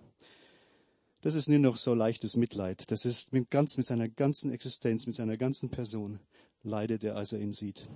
Das 1.22 1.34
ist 1.34 1.48
nicht 1.48 1.60
noch 1.60 1.76
so 1.76 1.94
leichtes 1.94 2.36
Mitleid. 2.36 2.90
Das 2.90 3.04
ist 3.04 3.32
mit, 3.32 3.50
ganz, 3.50 3.78
mit 3.78 3.86
seiner 3.86 4.08
ganzen 4.08 4.52
Existenz, 4.52 5.06
mit 5.06 5.16
seiner 5.16 5.36
ganzen 5.36 5.70
Person 5.70 6.20
leidet 6.62 7.02
er, 7.02 7.16
als 7.16 7.32
er 7.32 7.40
ihn 7.40 7.52
sieht. 7.52 7.88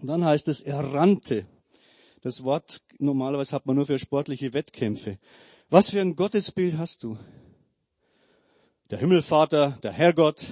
Und 0.00 0.08
dann 0.08 0.24
heißt 0.24 0.48
es, 0.48 0.60
er 0.60 0.78
rannte. 0.78 1.46
Das 2.22 2.44
Wort 2.44 2.82
normalerweise 2.98 3.52
hat 3.52 3.66
man 3.66 3.76
nur 3.76 3.86
für 3.86 3.98
sportliche 3.98 4.52
Wettkämpfe. 4.52 5.18
Was 5.68 5.90
für 5.90 6.00
ein 6.00 6.16
Gottesbild 6.16 6.78
hast 6.78 7.02
du? 7.02 7.18
Der 8.90 8.98
Himmelvater, 8.98 9.78
der 9.82 9.92
Herrgott. 9.92 10.44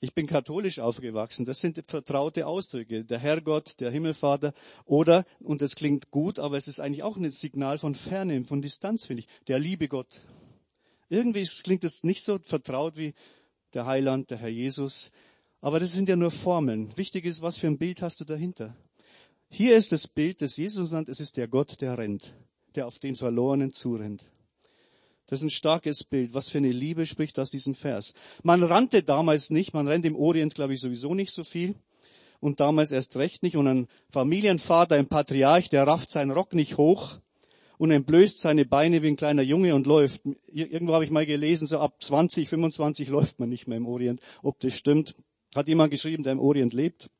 Ich 0.00 0.14
bin 0.14 0.26
katholisch 0.26 0.78
aufgewachsen. 0.78 1.44
Das 1.44 1.60
sind 1.60 1.82
vertraute 1.88 2.46
Ausdrücke. 2.46 3.04
Der 3.04 3.18
Herrgott, 3.18 3.80
der 3.80 3.90
Himmelvater. 3.90 4.54
Oder, 4.84 5.24
und 5.40 5.62
das 5.62 5.74
klingt 5.74 6.10
gut, 6.10 6.38
aber 6.38 6.56
es 6.56 6.68
ist 6.68 6.80
eigentlich 6.80 7.02
auch 7.02 7.16
ein 7.16 7.28
Signal 7.30 7.78
von 7.78 7.94
Ferne, 7.94 8.44
von 8.44 8.62
Distanz, 8.62 9.06
finde 9.06 9.22
ich. 9.22 9.28
Der 9.46 9.58
liebe 9.58 9.88
Gott. 9.88 10.20
Irgendwie 11.08 11.44
klingt 11.44 11.84
es 11.84 12.04
nicht 12.04 12.22
so 12.22 12.38
vertraut 12.40 12.96
wie 12.96 13.14
der 13.74 13.86
Heiland, 13.86 14.30
der 14.30 14.38
Herr 14.38 14.48
Jesus. 14.48 15.10
Aber 15.60 15.80
das 15.80 15.92
sind 15.92 16.08
ja 16.08 16.16
nur 16.16 16.30
Formeln. 16.30 16.96
Wichtig 16.96 17.24
ist, 17.24 17.42
was 17.42 17.58
für 17.58 17.66
ein 17.66 17.78
Bild 17.78 18.02
hast 18.02 18.20
du 18.20 18.24
dahinter? 18.24 18.76
Hier 19.50 19.76
ist 19.76 19.92
das 19.92 20.06
Bild, 20.06 20.42
das 20.42 20.56
Jesus 20.56 20.92
nennt, 20.92 21.08
es 21.08 21.20
ist 21.20 21.36
der 21.36 21.48
Gott, 21.48 21.80
der 21.80 21.98
rennt. 21.98 22.34
der 22.74 22.86
auf 22.86 22.98
den 22.98 23.16
Verlorenen 23.16 23.72
zurennt. 23.72 24.26
Das 25.26 25.40
ist 25.40 25.44
ein 25.44 25.50
starkes 25.50 26.04
Bild. 26.04 26.32
Was 26.32 26.48
für 26.48 26.58
eine 26.58 26.70
Liebe 26.70 27.06
spricht 27.06 27.38
aus 27.38 27.50
diesem 27.50 27.74
Vers. 27.74 28.14
Man 28.42 28.62
rannte 28.62 29.02
damals 29.02 29.50
nicht, 29.50 29.74
man 29.74 29.88
rennt 29.88 30.06
im 30.06 30.16
Orient, 30.16 30.54
glaube 30.54 30.74
ich, 30.74 30.80
sowieso 30.80 31.14
nicht 31.14 31.32
so 31.32 31.44
viel. 31.44 31.74
Und 32.40 32.60
damals 32.60 32.92
erst 32.92 33.16
recht 33.16 33.42
nicht. 33.42 33.56
Und 33.56 33.66
ein 33.66 33.88
Familienvater, 34.10 34.94
ein 34.94 35.08
Patriarch, 35.08 35.70
der 35.70 35.86
rafft 35.86 36.10
seinen 36.10 36.30
Rock 36.30 36.54
nicht 36.54 36.76
hoch 36.76 37.18
und 37.78 37.90
entblößt 37.90 38.40
seine 38.40 38.64
Beine 38.64 39.02
wie 39.02 39.08
ein 39.08 39.16
kleiner 39.16 39.42
Junge 39.42 39.74
und 39.74 39.86
läuft. 39.86 40.22
Irgendwo 40.46 40.94
habe 40.94 41.04
ich 41.04 41.10
mal 41.10 41.26
gelesen, 41.26 41.66
so 41.66 41.78
ab 41.78 42.02
20, 42.02 42.48
25 42.48 43.08
läuft 43.08 43.38
man 43.38 43.48
nicht 43.48 43.66
mehr 43.66 43.76
im 43.76 43.86
Orient. 43.86 44.20
Ob 44.42 44.60
das 44.60 44.74
stimmt, 44.74 45.14
hat 45.54 45.68
jemand 45.68 45.90
geschrieben, 45.90 46.22
der 46.22 46.32
im 46.32 46.40
Orient 46.40 46.74
lebt. 46.74 47.10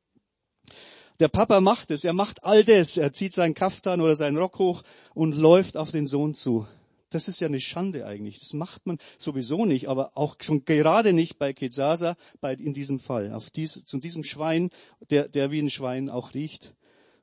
Der 1.21 1.29
Papa 1.29 1.61
macht 1.61 1.91
es, 1.91 2.05
er 2.05 2.13
macht 2.13 2.45
all 2.45 2.65
das. 2.65 2.97
Er 2.97 3.13
zieht 3.13 3.33
seinen 3.33 3.55
Kaftan 3.55 4.01
oder 4.01 4.15
seinen 4.15 4.37
Rock 4.37 4.59
hoch 4.59 4.83
und 5.15 5.35
läuft 5.35 5.77
auf 5.77 5.91
den 5.91 6.07
Sohn 6.07 6.35
zu. 6.35 6.67
Das 7.11 7.27
ist 7.27 7.41
ja 7.41 7.49
eine 7.49 7.59
Schande 7.59 8.07
eigentlich. 8.07 8.39
Das 8.39 8.53
macht 8.53 8.87
man 8.87 8.99
sowieso 9.17 9.65
nicht, 9.65 9.89
aber 9.89 10.13
auch 10.15 10.37
schon 10.41 10.65
gerade 10.65 11.13
nicht 11.13 11.39
bei 11.39 11.53
Kezasa, 11.53 12.17
bei, 12.41 12.55
in 12.55 12.75
diesem 12.75 13.01
Fall. 13.01 13.33
Auf 13.33 13.51
dies, 13.51 13.85
zu 13.85 13.99
diesem 13.99 14.25
Schwein, 14.25 14.71
der, 15.11 15.27
der 15.27 15.51
wie 15.51 15.61
ein 15.61 15.71
Schwein 15.71 16.11
auch 16.11 16.35
riecht, 16.35 16.75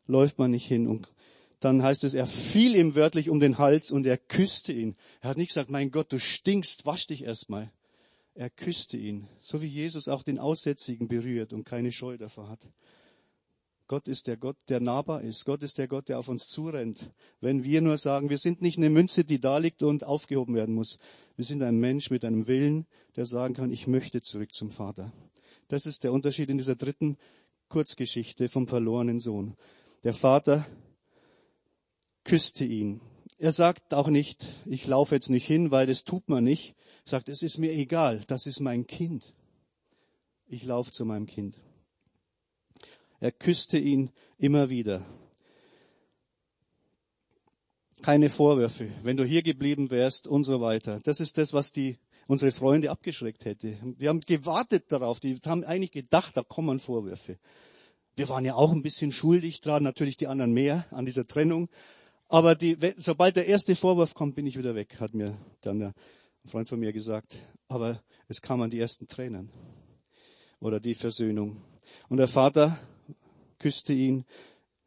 läuft 0.08 0.40
man 0.40 0.52
nicht 0.52 0.68
hin. 0.68 0.88
Und 0.88 1.08
dann 1.60 1.84
heißt 1.84 2.04
es, 2.04 2.16
er 2.16 2.28
fiel 2.28 2.76
ihm 2.76 2.96
wörtlich 2.96 3.30
um 3.30 3.40
den 3.40 3.60
Hals 3.60 3.92
und 3.92 4.06
er 4.06 4.18
küsste 4.18 4.74
ihn. 4.74 4.96
Er 5.22 5.30
hat 5.30 5.38
nicht 5.38 5.50
gesagt, 5.50 5.70
mein 5.70 5.92
Gott, 5.92 6.12
du 6.12 6.20
stinkst, 6.20 6.86
wasch 6.86 7.08
dich 7.08 7.24
erstmal. 7.24 7.72
Er 8.36 8.50
küsste 8.50 8.98
ihn, 8.98 9.30
so 9.40 9.62
wie 9.62 9.68
Jesus 9.68 10.10
auch 10.10 10.22
den 10.22 10.40
Aussätzigen 10.40 11.08
berührt 11.08 11.54
und 11.54 11.64
keine 11.64 11.92
Scheu 11.92 12.18
davor 12.18 12.50
hat. 12.50 12.68
Gott 13.88 14.10
ist 14.10 14.28
der 14.28 14.36
Gott, 14.36 14.58
der 14.68 14.82
nahbar 14.82 15.22
ist. 15.22 15.46
Gott 15.46 15.64
ist 15.64 15.78
der 15.78 15.88
Gott, 15.88 16.10
der 16.10 16.20
auf 16.20 16.28
uns 16.28 16.50
zurennt. 16.50 17.12
Wenn 17.40 17.64
wir 17.64 17.80
nur 17.82 17.98
sagen, 17.98 18.30
wir 18.30 18.38
sind 18.38 18.62
nicht 18.62 18.78
eine 18.78 18.90
Münze, 18.90 19.24
die 19.24 19.40
da 19.40 19.58
liegt 19.58 19.84
und 19.84 20.04
aufgehoben 20.04 20.54
werden 20.54 20.76
muss. 20.76 20.98
Wir 21.38 21.46
sind 21.46 21.64
ein 21.64 21.78
Mensch 21.78 22.10
mit 22.10 22.26
einem 22.26 22.48
Willen, 22.48 22.88
der 23.16 23.26
sagen 23.26 23.54
kann, 23.54 23.72
ich 23.72 23.88
möchte 23.88 24.22
zurück 24.22 24.54
zum 24.54 24.70
Vater. 24.70 25.14
Das 25.70 25.86
ist 25.86 26.04
der 26.04 26.12
Unterschied 26.12 26.50
in 26.50 26.58
dieser 26.58 26.76
dritten 26.76 27.18
Kurzgeschichte 27.70 28.50
vom 28.50 28.68
verlorenen 28.68 29.20
Sohn. 29.20 29.56
Der 30.04 30.14
Vater 30.14 30.66
küsste 32.26 32.66
ihn. 32.66 33.00
Er 33.38 33.52
sagt 33.52 33.94
auch 33.94 34.08
nicht, 34.08 34.48
ich 34.66 34.88
laufe 34.88 35.16
jetzt 35.16 35.30
nicht 35.30 35.46
hin, 35.46 35.70
weil 35.72 35.88
das 35.88 36.06
tut 36.06 36.30
man 36.30 36.44
nicht. 36.44 36.76
Er 37.06 37.10
sagt, 37.12 37.30
es 37.30 37.42
ist 37.42 37.58
mir 37.58 37.72
egal, 37.72 38.22
das 38.28 38.46
ist 38.46 38.62
mein 38.62 38.88
Kind. 38.88 39.34
Ich 40.48 40.64
laufe 40.64 40.92
zu 40.92 41.06
meinem 41.06 41.26
Kind. 41.26 41.60
Er 43.20 43.32
küsste 43.32 43.78
ihn 43.78 44.12
immer 44.38 44.70
wieder. 44.70 45.06
Keine 48.02 48.30
Vorwürfe, 48.30 48.90
wenn 49.02 49.18
du 49.18 49.26
hier 49.26 49.42
geblieben 49.42 49.90
wärst 49.90 50.28
und 50.28 50.44
so 50.44 50.62
weiter. 50.62 51.00
Das 51.04 51.20
ist 51.20 51.38
das, 51.38 51.54
was 51.54 51.72
die, 51.72 51.98
unsere 52.28 52.52
Freunde 52.52 52.92
abgeschreckt 52.92 53.46
hätte. 53.46 53.78
Die 54.00 54.08
haben 54.08 54.20
gewartet 54.22 54.92
darauf, 54.92 55.20
die 55.20 55.40
haben 55.46 55.64
eigentlich 55.64 55.92
gedacht, 55.92 56.38
da 56.38 56.44
kommen 56.44 56.80
Vorwürfe. 56.80 57.40
Wir 58.16 58.30
waren 58.30 58.46
ja 58.46 58.56
auch 58.56 58.72
ein 58.72 58.84
bisschen 58.84 59.12
schuldig 59.12 59.60
dran, 59.62 59.84
natürlich 59.84 60.18
die 60.18 60.28
anderen 60.28 60.54
mehr 60.54 60.86
an 60.92 61.06
dieser 61.06 61.26
Trennung. 61.26 61.70
Aber 62.28 62.56
die, 62.56 62.78
sobald 62.98 63.36
der 63.36 63.48
erste 63.48 63.76
Vorwurf 63.76 64.14
kommt, 64.14 64.36
bin 64.36 64.48
ich 64.48 64.58
wieder 64.58 64.76
weg, 64.76 65.00
hat 65.00 65.14
mir 65.14 65.38
dann 65.62 65.82
ein 65.82 65.94
Freund 66.46 66.68
von 66.68 66.80
mir 66.80 66.92
gesagt. 66.92 67.38
Aber 67.68 68.02
es 68.28 68.42
kamen 68.42 68.70
die 68.70 68.80
ersten 68.80 69.08
Tränen 69.08 69.50
oder 70.60 70.80
die 70.80 70.96
Versöhnung. 70.96 71.62
Und 72.10 72.18
der 72.18 72.28
Vater 72.28 72.80
küsste 73.60 73.94
ihn. 73.94 74.26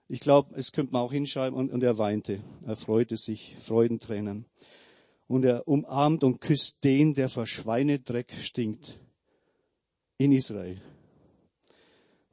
Ich 0.08 0.20
glaube, 0.20 0.54
es 0.56 0.72
könnte 0.72 0.92
man 0.92 1.02
auch 1.02 1.12
hinschreiben, 1.12 1.56
und, 1.56 1.70
und 1.70 1.82
er 1.82 1.98
weinte. 1.98 2.40
Er 2.66 2.76
freute 2.76 3.16
sich, 3.16 3.54
Freudentränen. 3.58 4.46
Und 5.26 5.44
er 5.44 5.68
umarmt 5.68 6.24
und 6.24 6.40
küsst 6.40 6.82
den, 6.82 7.14
der 7.14 7.28
vor 7.28 7.46
Schweinedreck 7.46 8.32
stinkt. 8.32 8.98
In 10.16 10.32
Israel. 10.32 10.80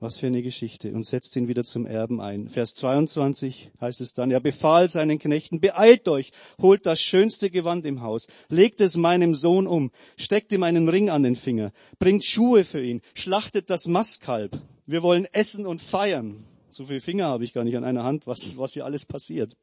Was 0.05 0.19
für 0.19 0.27
eine 0.27 0.43
Geschichte. 0.43 0.91
Und 0.91 1.03
setzt 1.03 1.35
ihn 1.35 1.47
wieder 1.47 1.63
zum 1.63 1.87
Erben 1.87 2.21
ein. 2.21 2.47
Vers 2.47 2.75
22 2.75 3.71
heißt 3.81 4.01
es 4.01 4.13
dann, 4.13 4.29
er 4.29 4.39
befahl 4.39 4.87
seinen 4.87 5.17
Knechten, 5.17 5.59
beeilt 5.59 6.07
euch, 6.07 6.31
holt 6.61 6.85
das 6.85 7.01
schönste 7.01 7.49
Gewand 7.49 7.87
im 7.87 8.03
Haus, 8.03 8.27
legt 8.47 8.81
es 8.81 8.97
meinem 8.97 9.33
Sohn 9.33 9.65
um, 9.65 9.89
steckt 10.15 10.53
ihm 10.53 10.61
einen 10.61 10.89
Ring 10.89 11.09
an 11.09 11.23
den 11.23 11.35
Finger, 11.35 11.71
bringt 11.97 12.23
Schuhe 12.23 12.65
für 12.65 12.83
ihn, 12.83 13.01
schlachtet 13.15 13.71
das 13.71 13.87
Mastkalb. 13.87 14.61
Wir 14.85 15.01
wollen 15.01 15.25
essen 15.31 15.65
und 15.65 15.81
feiern. 15.81 16.45
So 16.69 16.83
viele 16.83 17.01
Finger 17.01 17.25
habe 17.25 17.43
ich 17.43 17.53
gar 17.53 17.63
nicht 17.63 17.75
an 17.75 17.83
einer 17.83 18.03
Hand, 18.03 18.27
was, 18.27 18.59
was 18.59 18.73
hier 18.73 18.85
alles 18.85 19.07
passiert. 19.07 19.57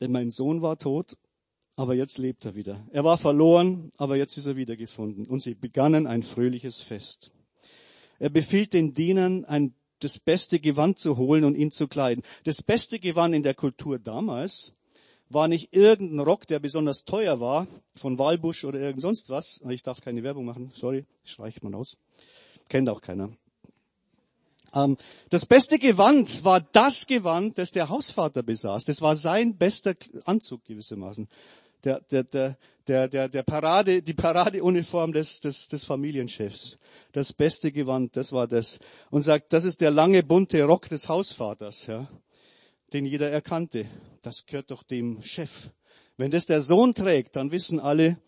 Denn 0.00 0.12
mein 0.12 0.30
Sohn 0.30 0.62
war 0.62 0.78
tot, 0.78 1.18
aber 1.76 1.92
jetzt 1.92 2.16
lebt 2.16 2.46
er 2.46 2.54
wieder. 2.54 2.82
Er 2.90 3.04
war 3.04 3.18
verloren, 3.18 3.90
aber 3.98 4.16
jetzt 4.16 4.38
ist 4.38 4.46
er 4.46 4.56
wiedergefunden. 4.56 5.26
Und 5.26 5.42
sie 5.42 5.54
begannen 5.54 6.06
ein 6.06 6.22
fröhliches 6.22 6.80
Fest. 6.80 7.32
Er 8.18 8.30
befiehlt 8.30 8.72
den 8.72 8.94
Dienern, 8.94 9.44
ein, 9.44 9.74
das 10.00 10.18
beste 10.18 10.60
Gewand 10.60 10.98
zu 10.98 11.16
holen 11.16 11.44
und 11.44 11.54
ihn 11.56 11.70
zu 11.70 11.88
kleiden. 11.88 12.22
Das 12.44 12.62
beste 12.62 12.98
Gewand 12.98 13.34
in 13.34 13.42
der 13.42 13.54
Kultur 13.54 13.98
damals 13.98 14.74
war 15.28 15.48
nicht 15.48 15.74
irgendein 15.74 16.20
Rock, 16.20 16.46
der 16.46 16.58
besonders 16.58 17.04
teuer 17.04 17.40
war, 17.40 17.66
von 17.96 18.18
Walbusch 18.18 18.64
oder 18.64 18.80
irgend 18.80 19.00
sonst 19.00 19.30
was. 19.30 19.60
Ich 19.68 19.82
darf 19.82 20.00
keine 20.00 20.22
Werbung 20.22 20.44
machen, 20.44 20.72
sorry, 20.74 21.04
streicht 21.24 21.62
man 21.62 21.74
aus. 21.74 21.96
Kennt 22.68 22.88
auch 22.88 23.00
keiner. 23.00 23.30
Ähm, 24.74 24.96
das 25.30 25.46
beste 25.46 25.78
Gewand 25.78 26.44
war 26.44 26.60
das 26.60 27.06
Gewand, 27.06 27.58
das 27.58 27.70
der 27.70 27.88
Hausvater 27.88 28.42
besaß. 28.42 28.84
Das 28.84 29.00
war 29.00 29.16
sein 29.16 29.56
bester 29.56 29.94
Anzug 30.24 30.64
gewissermaßen. 30.64 31.28
Der, 31.84 32.00
der, 32.00 32.24
der, 32.24 32.56
der, 33.08 33.28
der, 33.28 33.42
Parade, 33.42 34.02
die 34.02 34.14
Paradeuniform 34.14 35.12
des, 35.12 35.40
des, 35.40 35.68
des 35.68 35.84
Familienchefs. 35.84 36.78
Das 37.12 37.32
beste 37.32 37.72
Gewand, 37.72 38.16
das 38.16 38.32
war 38.32 38.46
das. 38.46 38.78
Und 39.10 39.22
sagt, 39.22 39.52
das 39.52 39.64
ist 39.64 39.80
der 39.80 39.90
lange 39.90 40.22
bunte 40.22 40.62
Rock 40.64 40.88
des 40.88 41.08
Hausvaters, 41.08 41.86
ja, 41.86 42.08
den 42.92 43.04
jeder 43.04 43.30
erkannte. 43.30 43.86
Das 44.22 44.46
gehört 44.46 44.70
doch 44.70 44.82
dem 44.82 45.22
Chef. 45.22 45.70
Wenn 46.16 46.30
das 46.30 46.46
der 46.46 46.62
Sohn 46.62 46.94
trägt, 46.94 47.36
dann 47.36 47.52
wissen 47.52 47.80
alle, 47.80 48.18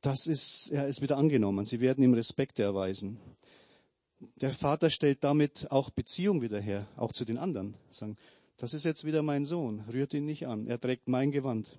das 0.00 0.26
ist, 0.26 0.70
er 0.70 0.86
ist 0.86 1.02
wieder 1.02 1.18
angenommen. 1.18 1.66
Sie 1.66 1.80
werden 1.80 2.02
ihm 2.02 2.14
Respekt 2.14 2.58
erweisen 2.58 3.20
der 4.36 4.52
Vater 4.52 4.90
stellt 4.90 5.24
damit 5.24 5.70
auch 5.70 5.90
Beziehung 5.90 6.42
wieder 6.42 6.60
her, 6.60 6.86
auch 6.96 7.12
zu 7.12 7.24
den 7.24 7.38
anderen. 7.38 7.76
Sagen, 7.90 8.16
das 8.56 8.74
ist 8.74 8.84
jetzt 8.84 9.04
wieder 9.04 9.22
mein 9.22 9.44
Sohn, 9.44 9.84
rührt 9.92 10.12
ihn 10.14 10.26
nicht 10.26 10.46
an, 10.46 10.66
er 10.66 10.80
trägt 10.80 11.08
mein 11.08 11.30
Gewand. 11.30 11.78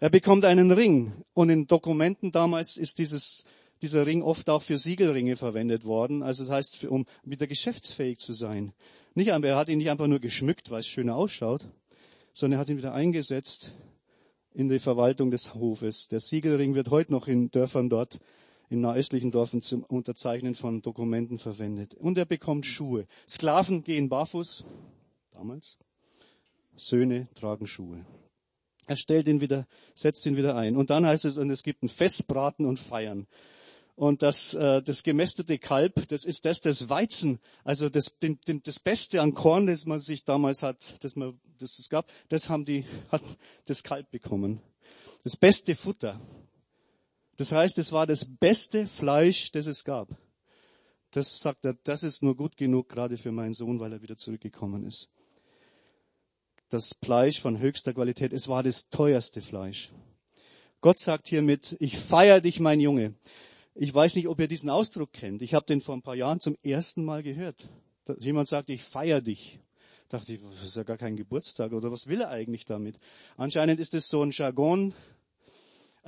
Er 0.00 0.10
bekommt 0.10 0.44
einen 0.44 0.70
Ring 0.70 1.12
und 1.34 1.50
in 1.50 1.66
Dokumenten 1.66 2.30
damals 2.30 2.76
ist 2.76 2.98
dieses, 2.98 3.44
dieser 3.82 4.06
Ring 4.06 4.22
oft 4.22 4.48
auch 4.48 4.62
für 4.62 4.78
Siegelringe 4.78 5.34
verwendet 5.34 5.84
worden. 5.86 6.22
Also 6.22 6.44
das 6.44 6.52
heißt, 6.52 6.84
um 6.84 7.04
wieder 7.24 7.48
geschäftsfähig 7.48 8.18
zu 8.18 8.32
sein. 8.32 8.72
Nicht, 9.14 9.28
er 9.28 9.56
hat 9.56 9.68
ihn 9.68 9.78
nicht 9.78 9.90
einfach 9.90 10.06
nur 10.06 10.20
geschmückt, 10.20 10.70
weil 10.70 10.80
es 10.80 10.86
schöner 10.86 11.16
ausschaut, 11.16 11.68
sondern 12.32 12.58
er 12.58 12.60
hat 12.60 12.68
ihn 12.68 12.78
wieder 12.78 12.94
eingesetzt 12.94 13.74
in 14.54 14.68
die 14.68 14.78
Verwaltung 14.78 15.32
des 15.32 15.54
Hofes. 15.54 16.06
Der 16.06 16.20
Siegelring 16.20 16.76
wird 16.76 16.90
heute 16.90 17.12
noch 17.12 17.26
in 17.26 17.50
Dörfern 17.50 17.88
dort 17.90 18.20
in 18.70 18.80
nahöstlichen 18.80 19.32
Dörfern 19.32 19.62
zum 19.62 19.82
Unterzeichnen 19.82 20.54
von 20.54 20.82
Dokumenten 20.82 21.38
verwendet. 21.38 21.94
Und 21.94 22.18
er 22.18 22.26
bekommt 22.26 22.66
Schuhe. 22.66 23.06
Sklaven 23.26 23.82
gehen 23.82 24.08
barfuß, 24.08 24.64
damals. 25.32 25.78
Söhne 26.76 27.28
tragen 27.34 27.66
Schuhe. 27.66 28.04
Er 28.88 28.96
stellt 28.96 29.28
ihn 29.28 29.42
wieder, 29.42 29.66
setzt 29.94 30.24
ihn 30.24 30.38
wieder 30.38 30.56
ein. 30.56 30.74
Und 30.74 30.88
dann 30.88 31.06
heißt 31.06 31.26
es, 31.26 31.36
und 31.36 31.50
es 31.50 31.62
gibt 31.62 31.82
ein 31.82 31.90
Festbraten 31.90 32.64
und 32.64 32.78
Feiern. 32.78 33.26
Und 33.96 34.22
das, 34.22 34.54
äh, 34.54 34.82
das 34.82 35.02
gemästete 35.02 35.58
Kalb, 35.58 36.08
das 36.08 36.24
ist 36.24 36.46
das, 36.46 36.62
das 36.62 36.88
Weizen, 36.88 37.38
also 37.64 37.90
das, 37.90 38.16
den, 38.18 38.40
den, 38.48 38.62
das 38.62 38.80
Beste 38.80 39.20
an 39.20 39.34
Korn, 39.34 39.66
das 39.66 39.84
man 39.84 40.00
sich 40.00 40.24
damals 40.24 40.62
hat, 40.62 41.04
das 41.04 41.16
man, 41.16 41.38
das 41.58 41.78
es 41.78 41.90
gab, 41.90 42.10
das 42.30 42.48
haben 42.48 42.64
die, 42.64 42.86
hat 43.12 43.22
das 43.66 43.82
Kalb 43.82 44.10
bekommen. 44.10 44.62
Das 45.22 45.36
beste 45.36 45.74
Futter. 45.74 46.18
Das 47.36 47.52
heißt, 47.52 47.76
es 47.76 47.92
war 47.92 48.06
das 48.06 48.24
beste 48.24 48.86
Fleisch, 48.86 49.52
das 49.52 49.66
es 49.66 49.84
gab. 49.84 50.16
Das 51.10 51.38
sagt 51.38 51.66
er, 51.66 51.74
das 51.74 52.02
ist 52.02 52.22
nur 52.22 52.36
gut 52.36 52.56
genug 52.56 52.88
gerade 52.88 53.18
für 53.18 53.32
meinen 53.32 53.52
Sohn, 53.52 53.80
weil 53.80 53.92
er 53.92 54.00
wieder 54.00 54.16
zurückgekommen 54.16 54.86
ist. 54.86 55.10
Das 56.70 56.94
Fleisch 57.02 57.40
von 57.40 57.58
höchster 57.58 57.94
Qualität, 57.94 58.32
es 58.32 58.48
war 58.48 58.62
das 58.62 58.88
teuerste 58.90 59.40
Fleisch. 59.40 59.90
Gott 60.80 61.00
sagt 61.00 61.28
hiermit, 61.28 61.76
ich 61.80 61.98
feiere 61.98 62.40
dich, 62.40 62.60
mein 62.60 62.80
Junge. 62.80 63.14
Ich 63.74 63.94
weiß 63.94 64.16
nicht, 64.16 64.28
ob 64.28 64.40
ihr 64.40 64.48
diesen 64.48 64.70
Ausdruck 64.70 65.12
kennt. 65.12 65.42
Ich 65.42 65.54
habe 65.54 65.66
den 65.66 65.80
vor 65.80 65.94
ein 65.94 66.02
paar 66.02 66.14
Jahren 66.14 66.40
zum 66.40 66.56
ersten 66.62 67.04
Mal 67.04 67.22
gehört. 67.22 67.68
Jemand 68.18 68.48
sagt, 68.48 68.70
ich 68.70 68.82
feiere 68.82 69.20
dich. 69.20 69.60
Dachte 70.08 70.32
ich, 70.32 70.40
das 70.40 70.62
ist 70.62 70.76
ja 70.76 70.84
gar 70.84 70.96
kein 70.96 71.16
Geburtstag 71.16 71.72
oder 71.72 71.90
was 71.90 72.06
will 72.06 72.20
er 72.20 72.30
eigentlich 72.30 72.64
damit? 72.64 72.98
Anscheinend 73.36 73.78
ist 73.80 73.94
es 73.94 74.08
so 74.08 74.22
ein 74.22 74.30
Jargon, 74.30 74.94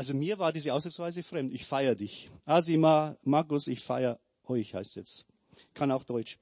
also 0.01 0.15
mir 0.15 0.39
war 0.39 0.51
diese 0.51 0.73
Ausdrucksweise 0.73 1.23
fremd. 1.23 1.53
Ich 1.53 1.67
feiere 1.67 1.95
dich. 1.95 2.31
Asima, 2.47 3.19
Markus, 3.23 3.67
ich 3.67 3.81
feiere 3.81 4.19
euch, 4.47 4.75
heißt 4.75 4.97
jetzt. 4.97 5.27
Kann 5.75 5.93
auch 5.93 6.05
Deutsch. 6.05 6.39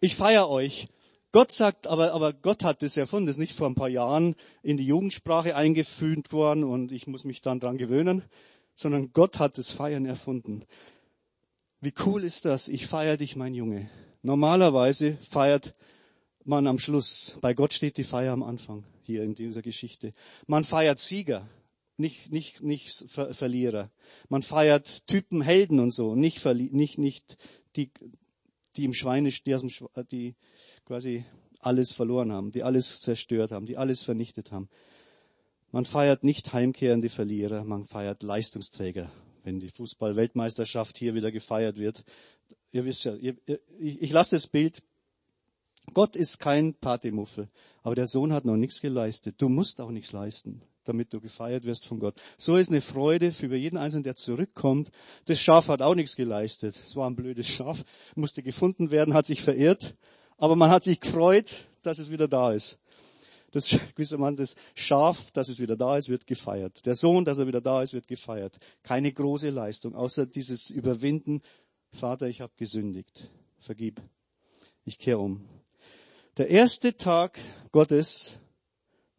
Ich 0.00 0.16
feiere 0.16 0.48
euch. 0.48 0.88
Gott 1.34 1.50
sagt, 1.50 1.88
aber, 1.88 2.12
aber 2.12 2.32
Gott 2.32 2.62
hat 2.62 2.80
das 2.80 2.96
erfunden, 2.96 3.26
das 3.26 3.34
ist 3.34 3.40
nicht 3.40 3.56
vor 3.56 3.66
ein 3.66 3.74
paar 3.74 3.88
Jahren 3.88 4.36
in 4.62 4.76
die 4.76 4.86
Jugendsprache 4.86 5.56
eingefügt 5.56 6.32
worden 6.32 6.62
und 6.62 6.92
ich 6.92 7.08
muss 7.08 7.24
mich 7.24 7.40
dann 7.40 7.58
dran 7.58 7.76
gewöhnen, 7.76 8.22
sondern 8.76 9.12
Gott 9.12 9.40
hat 9.40 9.58
das 9.58 9.72
Feiern 9.72 10.06
erfunden. 10.06 10.64
Wie 11.80 11.92
cool 12.06 12.22
ist 12.22 12.44
das? 12.44 12.68
Ich 12.68 12.86
feiere 12.86 13.16
dich, 13.16 13.34
mein 13.34 13.52
Junge. 13.52 13.90
Normalerweise 14.22 15.18
feiert 15.28 15.74
man 16.44 16.68
am 16.68 16.78
Schluss. 16.78 17.36
Bei 17.40 17.52
Gott 17.52 17.72
steht 17.72 17.96
die 17.96 18.04
Feier 18.04 18.32
am 18.32 18.44
Anfang 18.44 18.84
hier 19.02 19.24
in 19.24 19.34
dieser 19.34 19.60
Geschichte. 19.60 20.14
Man 20.46 20.62
feiert 20.62 21.00
Sieger, 21.00 21.48
nicht, 21.96 22.30
nicht, 22.30 22.62
nicht 22.62 23.06
Ver 23.08 23.34
Verlierer. 23.34 23.90
Man 24.28 24.42
feiert 24.42 25.08
Typen 25.08 25.42
Helden 25.42 25.80
und 25.80 25.90
so, 25.90 26.14
nicht, 26.14 26.44
nicht, 26.44 26.98
nicht 26.98 27.38
die, 27.74 27.90
die 28.76 28.84
im 28.84 28.94
Schweine, 28.94 29.30
die, 29.30 29.54
aus 29.54 29.62
dem, 29.62 29.70
die 30.10 30.34
quasi 30.84 31.24
alles 31.60 31.92
verloren 31.92 32.32
haben, 32.32 32.50
die 32.50 32.62
alles 32.62 33.00
zerstört 33.00 33.52
haben, 33.52 33.66
die 33.66 33.76
alles 33.76 34.02
vernichtet 34.02 34.52
haben. 34.52 34.68
Man 35.72 35.84
feiert 35.84 36.22
nicht 36.24 36.52
heimkehrende 36.52 37.08
Verlierer, 37.08 37.64
man 37.64 37.84
feiert 37.84 38.22
Leistungsträger. 38.22 39.10
Wenn 39.42 39.60
die 39.60 39.70
Fußball-Weltmeisterschaft 39.70 40.96
hier 40.96 41.14
wieder 41.14 41.32
gefeiert 41.32 41.78
wird, 41.78 42.04
ihr 42.72 42.84
wisst 42.84 43.04
ja, 43.04 43.14
ihr, 43.14 43.36
ich, 43.78 44.00
ich 44.00 44.12
lasse 44.12 44.36
das 44.36 44.46
Bild. 44.46 44.82
Gott 45.92 46.16
ist 46.16 46.38
kein 46.38 46.74
Partymuffel, 46.74 47.48
aber 47.82 47.94
der 47.94 48.06
Sohn 48.06 48.32
hat 48.32 48.44
noch 48.44 48.56
nichts 48.56 48.80
geleistet. 48.80 49.34
Du 49.38 49.48
musst 49.48 49.80
auch 49.80 49.90
nichts 49.90 50.12
leisten 50.12 50.62
damit 50.88 51.12
du 51.12 51.20
gefeiert 51.20 51.64
wirst 51.64 51.86
von 51.86 51.98
Gott. 51.98 52.14
So 52.38 52.56
ist 52.56 52.70
eine 52.70 52.80
Freude 52.80 53.32
für 53.32 53.54
jeden 53.54 53.76
Einzelnen, 53.76 54.04
der 54.04 54.16
zurückkommt. 54.16 54.90
Das 55.24 55.40
Schaf 55.40 55.68
hat 55.68 55.82
auch 55.82 55.94
nichts 55.94 56.16
geleistet. 56.16 56.80
Es 56.84 56.96
war 56.96 57.08
ein 57.08 57.16
blödes 57.16 57.48
Schaf, 57.48 57.84
musste 58.14 58.42
gefunden 58.42 58.90
werden, 58.90 59.14
hat 59.14 59.26
sich 59.26 59.42
verirrt, 59.42 59.96
aber 60.36 60.56
man 60.56 60.70
hat 60.70 60.84
sich 60.84 61.00
gefreut, 61.00 61.68
dass 61.82 61.98
es 61.98 62.10
wieder 62.10 62.28
da 62.28 62.52
ist. 62.52 62.78
Das 63.54 63.68
gewissermaßen 63.68 64.36
das 64.36 64.56
Schaf, 64.74 65.30
dass 65.30 65.48
es 65.48 65.60
wieder 65.60 65.76
da 65.76 65.96
ist, 65.96 66.08
wird 66.08 66.26
gefeiert. 66.26 66.84
Der 66.86 66.96
Sohn, 66.96 67.24
dass 67.24 67.38
er 67.38 67.46
wieder 67.46 67.60
da 67.60 67.82
ist, 67.82 67.92
wird 67.94 68.08
gefeiert. 68.08 68.58
Keine 68.82 69.12
große 69.12 69.50
Leistung, 69.50 69.94
außer 69.94 70.26
dieses 70.26 70.70
Überwinden. 70.70 71.40
Vater, 71.92 72.26
ich 72.26 72.40
habe 72.40 72.52
gesündigt. 72.56 73.30
Vergib. 73.60 74.02
Ich 74.84 74.98
kehre 74.98 75.18
um. 75.18 75.44
Der 76.36 76.50
erste 76.50 76.96
Tag 76.96 77.38
Gottes 77.70 78.40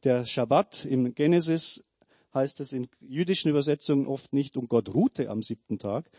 der 0.05 0.23
Schabbat 0.23 0.85
im 0.85 1.15
Genesis 1.15 1.83
heißt 2.33 2.59
es 2.59 2.73
in 2.73 2.87
jüdischen 3.01 3.49
Übersetzungen 3.49 4.07
oft 4.07 4.33
nicht, 4.33 4.55
und 4.55 4.69
Gott 4.69 4.93
ruhte 4.93 5.29
am 5.29 5.41
siebten 5.41 5.79
Tag. 5.79 6.09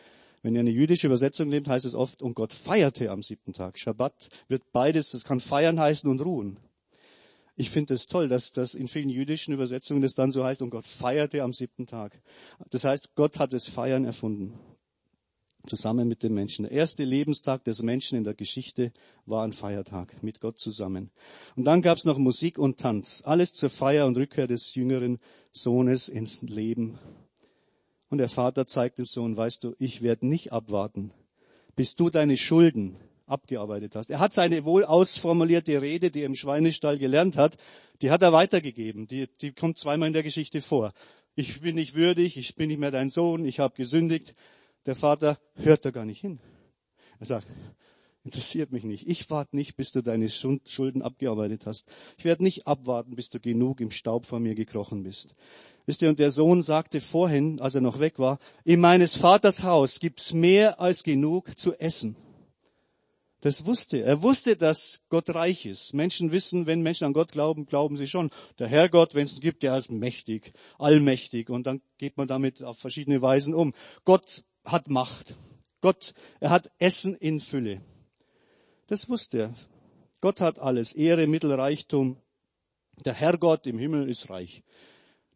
Wenn 0.42 0.54
ihr 0.54 0.60
eine 0.60 0.70
jüdische 0.70 1.06
Übersetzung 1.06 1.48
nehmt, 1.48 1.68
heißt 1.68 1.86
es 1.86 1.94
oft, 1.94 2.20
und 2.20 2.34
Gott 2.34 2.52
feierte 2.52 3.10
am 3.10 3.22
siebten 3.22 3.52
Tag. 3.52 3.78
Schabbat 3.78 4.28
wird 4.48 4.72
beides, 4.72 5.12
das 5.12 5.24
kann 5.24 5.40
feiern 5.40 5.78
heißen 5.78 6.10
und 6.10 6.20
ruhen. 6.20 6.58
Ich 7.54 7.70
finde 7.70 7.94
es 7.94 8.02
das 8.02 8.08
toll, 8.08 8.28
dass 8.28 8.52
das 8.52 8.74
in 8.74 8.88
vielen 8.88 9.08
jüdischen 9.08 9.54
Übersetzungen 9.54 10.02
das 10.02 10.14
dann 10.14 10.30
so 10.30 10.44
heißt, 10.44 10.62
und 10.62 10.70
Gott 10.70 10.86
feierte 10.86 11.42
am 11.42 11.52
siebten 11.52 11.86
Tag. 11.86 12.20
Das 12.70 12.84
heißt, 12.84 13.14
Gott 13.14 13.38
hat 13.38 13.52
das 13.52 13.68
Feiern 13.68 14.04
erfunden 14.04 14.58
zusammen 15.66 16.08
mit 16.08 16.22
den 16.22 16.34
Menschen. 16.34 16.64
Der 16.64 16.72
erste 16.72 17.04
Lebenstag 17.04 17.64
des 17.64 17.82
Menschen 17.82 18.16
in 18.16 18.24
der 18.24 18.34
Geschichte 18.34 18.92
war 19.24 19.44
ein 19.44 19.52
Feiertag 19.52 20.22
mit 20.22 20.40
Gott 20.40 20.58
zusammen. 20.58 21.10
Und 21.56 21.64
dann 21.64 21.82
gab 21.82 21.98
es 21.98 22.04
noch 22.04 22.18
Musik 22.18 22.58
und 22.58 22.78
Tanz. 22.78 23.22
Alles 23.24 23.54
zur 23.54 23.68
Feier 23.68 24.06
und 24.06 24.16
Rückkehr 24.16 24.46
des 24.46 24.74
jüngeren 24.74 25.18
Sohnes 25.52 26.08
ins 26.08 26.42
Leben. 26.42 26.98
Und 28.08 28.18
der 28.18 28.28
Vater 28.28 28.66
zeigt 28.66 28.98
dem 28.98 29.04
Sohn, 29.04 29.36
weißt 29.36 29.64
du, 29.64 29.74
ich 29.78 30.02
werde 30.02 30.26
nicht 30.26 30.52
abwarten, 30.52 31.12
bis 31.74 31.96
du 31.96 32.10
deine 32.10 32.36
Schulden 32.36 32.98
abgearbeitet 33.26 33.96
hast. 33.96 34.10
Er 34.10 34.20
hat 34.20 34.32
seine 34.32 34.64
wohl 34.64 34.84
ausformulierte 34.84 35.82
Rede, 35.82 36.10
die 36.10 36.20
er 36.20 36.26
im 36.26 36.34
Schweinestall 36.34 36.98
gelernt 36.98 37.36
hat, 37.36 37.56
die 38.02 38.10
hat 38.10 38.22
er 38.22 38.32
weitergegeben. 38.32 39.08
Die, 39.08 39.26
die 39.40 39.52
kommt 39.52 39.78
zweimal 39.78 40.06
in 40.06 40.12
der 40.12 40.22
Geschichte 40.22 40.60
vor. 40.60 40.92
Ich 41.34 41.60
bin 41.60 41.74
nicht 41.74 41.94
würdig, 41.94 42.36
ich 42.36 42.54
bin 42.54 42.68
nicht 42.68 42.78
mehr 42.78 42.90
dein 42.90 43.10
Sohn, 43.10 43.44
ich 43.44 43.58
habe 43.58 43.74
gesündigt. 43.74 44.34
Der 44.86 44.94
Vater 44.94 45.38
hört 45.56 45.84
da 45.84 45.90
gar 45.90 46.04
nicht 46.04 46.20
hin. 46.20 46.38
Er 47.18 47.26
sagt, 47.26 47.48
interessiert 48.24 48.72
mich 48.72 48.84
nicht. 48.84 49.08
Ich 49.08 49.28
warte 49.30 49.56
nicht, 49.56 49.76
bis 49.76 49.90
du 49.90 50.00
deine 50.00 50.28
Schulden 50.28 51.02
abgearbeitet 51.02 51.66
hast. 51.66 51.90
Ich 52.18 52.24
werde 52.24 52.44
nicht 52.44 52.66
abwarten, 52.66 53.16
bis 53.16 53.28
du 53.28 53.40
genug 53.40 53.80
im 53.80 53.90
Staub 53.90 54.26
vor 54.26 54.38
mir 54.38 54.54
gekrochen 54.54 55.02
bist. 55.02 55.34
Wisst 55.86 56.02
ihr, 56.02 56.08
und 56.08 56.18
der 56.18 56.30
Sohn 56.30 56.62
sagte 56.62 57.00
vorhin, 57.00 57.60
als 57.60 57.74
er 57.74 57.80
noch 57.80 57.98
weg 57.98 58.18
war, 58.18 58.38
in 58.64 58.80
meines 58.80 59.16
Vaters 59.16 59.62
Haus 59.62 60.00
gibt's 60.00 60.32
mehr 60.32 60.80
als 60.80 61.02
genug 61.02 61.58
zu 61.58 61.74
essen. 61.74 62.16
Das 63.40 63.66
wusste 63.66 63.98
er. 63.98 64.06
Er 64.06 64.22
wusste, 64.22 64.56
dass 64.56 65.02
Gott 65.08 65.32
reich 65.32 65.66
ist. 65.66 65.94
Menschen 65.94 66.32
wissen, 66.32 66.66
wenn 66.66 66.82
Menschen 66.82 67.04
an 67.04 67.12
Gott 67.12 67.30
glauben, 67.30 67.66
glauben 67.66 67.96
sie 67.96 68.08
schon. 68.08 68.30
Der 68.58 68.66
Herrgott, 68.66 69.14
wenn 69.14 69.24
es 69.24 69.34
ihn 69.34 69.40
gibt, 69.40 69.62
der 69.62 69.76
ist 69.76 69.90
mächtig, 69.90 70.52
allmächtig. 70.78 71.50
Und 71.50 71.66
dann 71.66 71.80
geht 71.98 72.16
man 72.16 72.26
damit 72.26 72.64
auf 72.64 72.78
verschiedene 72.78 73.22
Weisen 73.22 73.54
um. 73.54 73.72
Gott 74.04 74.42
hat 74.66 74.88
Macht. 74.88 75.36
Gott, 75.80 76.14
er 76.40 76.50
hat 76.50 76.70
Essen 76.78 77.14
in 77.14 77.40
Fülle. 77.40 77.80
Das 78.88 79.08
wusste 79.08 79.38
er. 79.38 79.54
Gott 80.20 80.40
hat 80.40 80.58
alles. 80.58 80.92
Ehre, 80.92 81.26
Mittel, 81.26 81.52
Reichtum. 81.52 82.16
Der 83.04 83.14
Herrgott 83.14 83.66
im 83.66 83.78
Himmel 83.78 84.08
ist 84.08 84.30
reich. 84.30 84.62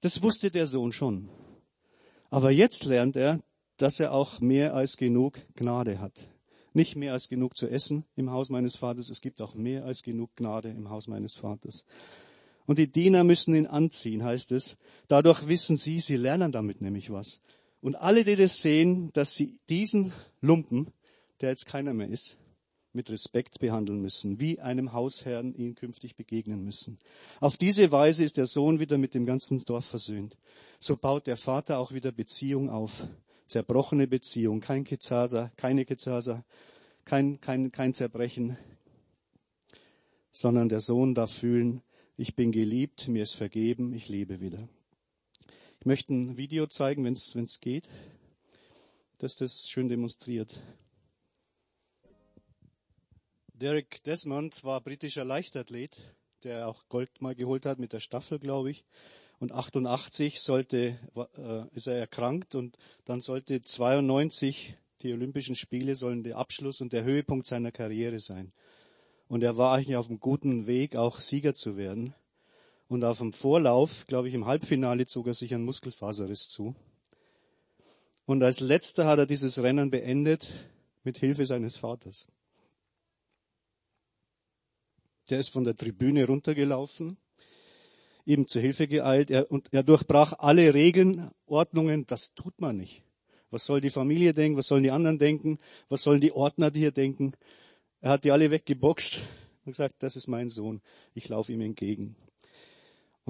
Das 0.00 0.22
wusste 0.22 0.50
der 0.50 0.66
Sohn 0.66 0.92
schon. 0.92 1.28
Aber 2.30 2.50
jetzt 2.50 2.84
lernt 2.84 3.16
er, 3.16 3.40
dass 3.76 4.00
er 4.00 4.12
auch 4.12 4.40
mehr 4.40 4.74
als 4.74 4.96
genug 4.96 5.38
Gnade 5.54 6.00
hat. 6.00 6.28
Nicht 6.72 6.96
mehr 6.96 7.12
als 7.12 7.28
genug 7.28 7.56
zu 7.56 7.68
essen 7.68 8.04
im 8.14 8.30
Haus 8.30 8.48
meines 8.48 8.76
Vaters, 8.76 9.10
es 9.10 9.20
gibt 9.20 9.40
auch 9.40 9.54
mehr 9.54 9.84
als 9.84 10.02
genug 10.02 10.36
Gnade 10.36 10.70
im 10.70 10.88
Haus 10.88 11.08
meines 11.08 11.34
Vaters. 11.34 11.84
Und 12.66 12.78
die 12.78 12.90
Diener 12.90 13.24
müssen 13.24 13.54
ihn 13.54 13.66
anziehen, 13.66 14.22
heißt 14.22 14.52
es. 14.52 14.76
Dadurch 15.08 15.48
wissen 15.48 15.76
sie, 15.76 15.98
sie 16.00 16.16
lernen 16.16 16.52
damit 16.52 16.80
nämlich 16.80 17.10
was. 17.10 17.40
Und 17.80 17.96
alle, 17.96 18.24
die 18.24 18.36
das 18.36 18.58
sehen, 18.58 19.12
dass 19.12 19.34
sie 19.34 19.58
diesen 19.68 20.12
Lumpen, 20.40 20.92
der 21.40 21.50
jetzt 21.50 21.66
keiner 21.66 21.94
mehr 21.94 22.08
ist, 22.08 22.36
mit 22.92 23.10
Respekt 23.10 23.60
behandeln 23.60 24.00
müssen, 24.00 24.40
wie 24.40 24.60
einem 24.60 24.92
Hausherrn 24.92 25.54
ihn 25.54 25.74
künftig 25.74 26.16
begegnen 26.16 26.64
müssen. 26.64 26.98
Auf 27.38 27.56
diese 27.56 27.92
Weise 27.92 28.24
ist 28.24 28.36
der 28.36 28.46
Sohn 28.46 28.80
wieder 28.80 28.98
mit 28.98 29.14
dem 29.14 29.26
ganzen 29.26 29.64
Dorf 29.64 29.86
versöhnt. 29.86 30.36
So 30.80 30.96
baut 30.96 31.26
der 31.26 31.36
Vater 31.36 31.78
auch 31.78 31.92
wieder 31.92 32.10
Beziehung 32.10 32.68
auf. 32.68 33.06
Zerbrochene 33.46 34.06
Beziehung, 34.06 34.60
kein 34.60 34.84
Kezasa, 34.84 35.50
keine 35.56 35.84
Kezasa, 35.84 36.44
kein, 37.04 37.40
kein, 37.40 37.72
kein 37.72 37.94
Zerbrechen, 37.94 38.56
sondern 40.30 40.68
der 40.68 40.80
Sohn 40.80 41.14
darf 41.14 41.32
fühlen, 41.32 41.82
ich 42.16 42.36
bin 42.36 42.52
geliebt, 42.52 43.08
mir 43.08 43.22
ist 43.22 43.34
vergeben, 43.34 43.92
ich 43.92 44.08
lebe 44.08 44.40
wieder. 44.40 44.68
Ich 45.82 45.86
möchte 45.86 46.12
ein 46.12 46.36
Video 46.36 46.66
zeigen, 46.66 47.04
wenn 47.06 47.14
es 47.14 47.60
geht, 47.60 47.88
dass 49.16 49.36
das 49.36 49.66
schön 49.66 49.88
demonstriert. 49.88 50.62
Derek 53.54 54.02
Desmond 54.04 54.62
war 54.62 54.82
britischer 54.82 55.24
Leichtathlet, 55.24 55.96
der 56.42 56.68
auch 56.68 56.86
Gold 56.90 57.22
mal 57.22 57.34
geholt 57.34 57.64
hat 57.64 57.78
mit 57.78 57.94
der 57.94 58.00
Staffel, 58.00 58.38
glaube 58.38 58.70
ich. 58.70 58.84
Und 59.38 59.52
88 59.52 60.42
sollte, 60.42 60.98
äh, 61.38 61.74
ist 61.74 61.86
er 61.86 61.96
erkrankt 61.96 62.54
und 62.54 62.76
dann 63.06 63.22
sollte 63.22 63.62
92 63.62 64.76
die 65.00 65.14
Olympischen 65.14 65.54
Spiele 65.54 65.94
sollen 65.94 66.22
der 66.22 66.36
Abschluss 66.36 66.82
und 66.82 66.92
der 66.92 67.04
Höhepunkt 67.04 67.46
seiner 67.46 67.72
Karriere 67.72 68.20
sein. 68.20 68.52
Und 69.28 69.42
er 69.42 69.56
war 69.56 69.76
eigentlich 69.76 69.96
auf 69.96 70.10
einem 70.10 70.20
guten 70.20 70.66
Weg, 70.66 70.94
auch 70.94 71.20
Sieger 71.20 71.54
zu 71.54 71.78
werden. 71.78 72.14
Und 72.90 73.04
auf 73.04 73.18
dem 73.18 73.32
Vorlauf, 73.32 74.04
glaube 74.08 74.26
ich, 74.26 74.34
im 74.34 74.46
Halbfinale 74.46 75.06
zog 75.06 75.28
er 75.28 75.34
sich 75.34 75.54
einen 75.54 75.64
Muskelfaserriss 75.64 76.48
zu. 76.48 76.74
Und 78.26 78.42
als 78.42 78.58
letzter 78.58 79.06
hat 79.06 79.20
er 79.20 79.26
dieses 79.26 79.62
Rennen 79.62 79.92
beendet 79.92 80.52
mit 81.04 81.16
Hilfe 81.16 81.46
seines 81.46 81.76
Vaters. 81.76 82.26
Der 85.28 85.38
ist 85.38 85.50
von 85.50 85.62
der 85.62 85.76
Tribüne 85.76 86.26
runtergelaufen, 86.26 87.16
ihm 88.24 88.48
zu 88.48 88.58
Hilfe 88.58 88.88
geeilt. 88.88 89.30
Er, 89.30 89.48
und 89.52 89.68
er 89.72 89.84
durchbrach 89.84 90.32
alle 90.40 90.74
Regeln, 90.74 91.30
Ordnungen. 91.46 92.06
Das 92.06 92.34
tut 92.34 92.60
man 92.60 92.76
nicht. 92.76 93.04
Was 93.52 93.66
soll 93.66 93.80
die 93.80 93.90
Familie 93.90 94.34
denken? 94.34 94.58
Was 94.58 94.66
sollen 94.66 94.82
die 94.82 94.90
anderen 94.90 95.20
denken? 95.20 95.58
Was 95.88 96.02
sollen 96.02 96.20
die 96.20 96.32
Ordner 96.32 96.72
hier 96.74 96.90
denken? 96.90 97.34
Er 98.00 98.10
hat 98.10 98.24
die 98.24 98.32
alle 98.32 98.50
weggeboxt 98.50 99.20
und 99.64 99.70
gesagt, 99.70 100.02
das 100.02 100.16
ist 100.16 100.26
mein 100.26 100.48
Sohn. 100.48 100.82
Ich 101.14 101.28
laufe 101.28 101.52
ihm 101.52 101.60
entgegen. 101.60 102.16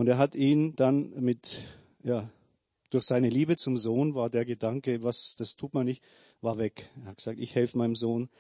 Und 0.01 0.07
er 0.07 0.17
hat 0.17 0.35
ihn 0.35 0.75
dann 0.77 1.11
mit, 1.21 1.61
ja, 2.03 2.33
durch 2.89 3.05
seine 3.05 3.29
Liebe 3.29 3.57
zum 3.57 3.77
Sohn 3.77 4.15
war 4.15 4.31
der 4.31 4.47
Gedanke, 4.47 5.03
was, 5.03 5.35
das 5.37 5.57
tut 5.57 5.75
man 5.75 5.85
nicht, 5.85 6.03
war 6.41 6.57
weg. 6.57 6.89
Er 7.03 7.11
hat 7.11 7.19
gesagt, 7.19 7.39
ich 7.39 7.55
helfe 7.55 7.77
meinem 7.77 7.95
Sohn. 7.95 8.31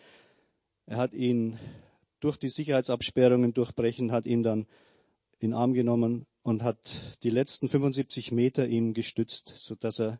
Er 0.86 0.96
hat 0.96 1.12
ihn 1.12 1.58
durch 2.18 2.38
die 2.38 2.48
Sicherheitsabsperrungen 2.48 3.52
durchbrechen, 3.52 4.10
hat 4.10 4.24
ihn 4.24 4.42
dann 4.42 4.68
in 5.38 5.52
Arm 5.52 5.74
genommen 5.74 6.24
und 6.42 6.62
hat 6.62 7.18
die 7.24 7.28
letzten 7.28 7.68
75 7.68 8.32
Meter 8.32 8.66
ihm 8.66 8.94
gestützt, 8.94 9.52
so 9.58 9.74
dass 9.74 10.00
er 10.00 10.18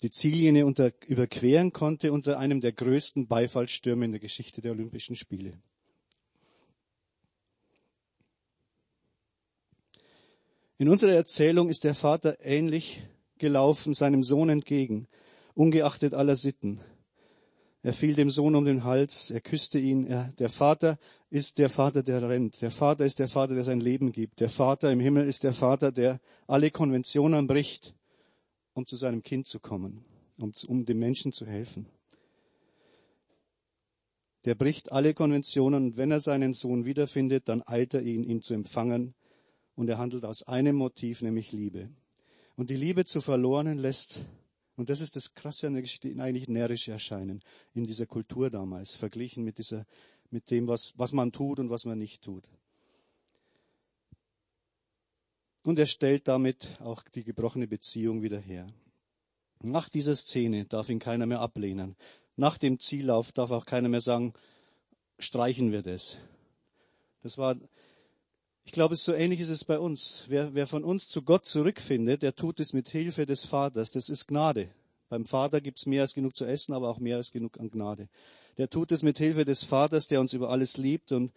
die 0.00 0.10
Ziellinie 0.10 0.64
unter, 0.64 0.90
überqueren 1.06 1.74
konnte 1.74 2.12
unter 2.12 2.38
einem 2.38 2.62
der 2.62 2.72
größten 2.72 3.26
Beifallstürme 3.26 4.06
in 4.06 4.12
der 4.12 4.20
Geschichte 4.20 4.62
der 4.62 4.72
Olympischen 4.72 5.16
Spiele. 5.16 5.52
In 10.82 10.88
unserer 10.88 11.12
Erzählung 11.12 11.68
ist 11.68 11.84
der 11.84 11.94
Vater 11.94 12.38
ähnlich 12.40 13.04
gelaufen 13.38 13.94
seinem 13.94 14.24
Sohn 14.24 14.48
entgegen, 14.48 15.06
ungeachtet 15.54 16.12
aller 16.12 16.34
Sitten. 16.34 16.80
Er 17.82 17.92
fiel 17.92 18.16
dem 18.16 18.30
Sohn 18.30 18.56
um 18.56 18.64
den 18.64 18.82
Hals, 18.82 19.30
er 19.30 19.40
küsste 19.40 19.78
ihn. 19.78 20.08
Er, 20.08 20.32
der 20.40 20.48
Vater 20.48 20.98
ist 21.30 21.58
der 21.58 21.68
Vater, 21.68 22.02
der 22.02 22.28
rennt. 22.28 22.62
Der 22.62 22.72
Vater 22.72 23.04
ist 23.04 23.20
der 23.20 23.28
Vater, 23.28 23.54
der 23.54 23.62
sein 23.62 23.80
Leben 23.80 24.10
gibt. 24.10 24.40
Der 24.40 24.48
Vater 24.48 24.90
im 24.90 24.98
Himmel 24.98 25.28
ist 25.28 25.44
der 25.44 25.52
Vater, 25.52 25.92
der 25.92 26.20
alle 26.48 26.72
Konventionen 26.72 27.46
bricht, 27.46 27.94
um 28.74 28.84
zu 28.84 28.96
seinem 28.96 29.22
Kind 29.22 29.46
zu 29.46 29.60
kommen, 29.60 30.04
um, 30.36 30.52
um 30.66 30.84
dem 30.84 30.98
Menschen 30.98 31.30
zu 31.30 31.46
helfen. 31.46 31.86
Der 34.46 34.56
bricht 34.56 34.90
alle 34.90 35.14
Konventionen 35.14 35.84
und 35.84 35.96
wenn 35.96 36.10
er 36.10 36.18
seinen 36.18 36.54
Sohn 36.54 36.86
wiederfindet, 36.86 37.48
dann 37.48 37.62
eilt 37.64 37.94
er 37.94 38.02
ihn, 38.02 38.24
ihn 38.24 38.42
zu 38.42 38.52
empfangen 38.52 39.14
und 39.82 39.88
er 39.88 39.98
handelt 39.98 40.24
aus 40.24 40.44
einem 40.44 40.76
Motiv, 40.76 41.22
nämlich 41.22 41.50
Liebe. 41.50 41.90
Und 42.54 42.70
die 42.70 42.76
Liebe 42.76 43.04
zu 43.04 43.20
Verlorenen 43.20 43.78
lässt 43.78 44.24
und 44.76 44.90
das 44.90 45.00
ist 45.00 45.16
das 45.16 45.34
Krasse 45.34 45.66
an 45.66 45.72
der 45.72 45.82
Geschichte, 45.82 46.08
ihn 46.08 46.20
eigentlich 46.20 46.48
närrisch 46.48 46.86
erscheinen 46.86 47.42
in 47.74 47.82
dieser 47.82 48.06
Kultur 48.06 48.48
damals, 48.48 48.94
verglichen 48.94 49.42
mit 49.42 49.58
dieser, 49.58 49.84
mit 50.30 50.52
dem, 50.52 50.68
was, 50.68 50.96
was 50.96 51.12
man 51.12 51.32
tut 51.32 51.58
und 51.58 51.68
was 51.68 51.84
man 51.84 51.98
nicht 51.98 52.22
tut. 52.22 52.48
Und 55.64 55.80
er 55.80 55.86
stellt 55.86 56.28
damit 56.28 56.80
auch 56.80 57.02
die 57.02 57.24
gebrochene 57.24 57.66
Beziehung 57.66 58.22
wieder 58.22 58.38
her. 58.38 58.68
Nach 59.62 59.88
dieser 59.88 60.14
Szene 60.14 60.64
darf 60.64 60.90
ihn 60.90 61.00
keiner 61.00 61.26
mehr 61.26 61.40
ablehnen. 61.40 61.96
Nach 62.36 62.56
dem 62.56 62.78
Ziellauf 62.78 63.32
darf 63.32 63.50
auch 63.50 63.66
keiner 63.66 63.88
mehr 63.88 64.00
sagen, 64.00 64.32
streichen 65.18 65.72
wir 65.72 65.82
das. 65.82 66.18
Das 67.22 67.36
war 67.36 67.56
ich 68.64 68.72
glaube, 68.72 68.96
so 68.96 69.12
ähnlich 69.12 69.40
ist 69.40 69.50
es 69.50 69.64
bei 69.64 69.78
uns. 69.78 70.24
Wer, 70.28 70.54
wer 70.54 70.66
von 70.66 70.84
uns 70.84 71.08
zu 71.08 71.22
Gott 71.22 71.46
zurückfindet, 71.46 72.22
der 72.22 72.34
tut 72.34 72.60
es 72.60 72.72
mit 72.72 72.88
Hilfe 72.88 73.26
des 73.26 73.44
Vaters. 73.44 73.90
Das 73.90 74.08
ist 74.08 74.26
Gnade. 74.28 74.68
Beim 75.08 75.26
Vater 75.26 75.60
gibt 75.60 75.78
es 75.78 75.86
mehr 75.86 76.02
als 76.02 76.14
genug 76.14 76.36
zu 76.36 76.44
essen, 76.44 76.72
aber 76.72 76.88
auch 76.88 76.98
mehr 76.98 77.16
als 77.16 77.32
genug 77.32 77.58
an 77.58 77.70
Gnade. 77.70 78.08
Der 78.56 78.70
tut 78.70 78.92
es 78.92 79.02
mit 79.02 79.18
Hilfe 79.18 79.44
des 79.44 79.64
Vaters, 79.64 80.08
der 80.08 80.20
uns 80.20 80.32
über 80.32 80.50
alles 80.50 80.76
liebt 80.76 81.12
und, 81.12 81.32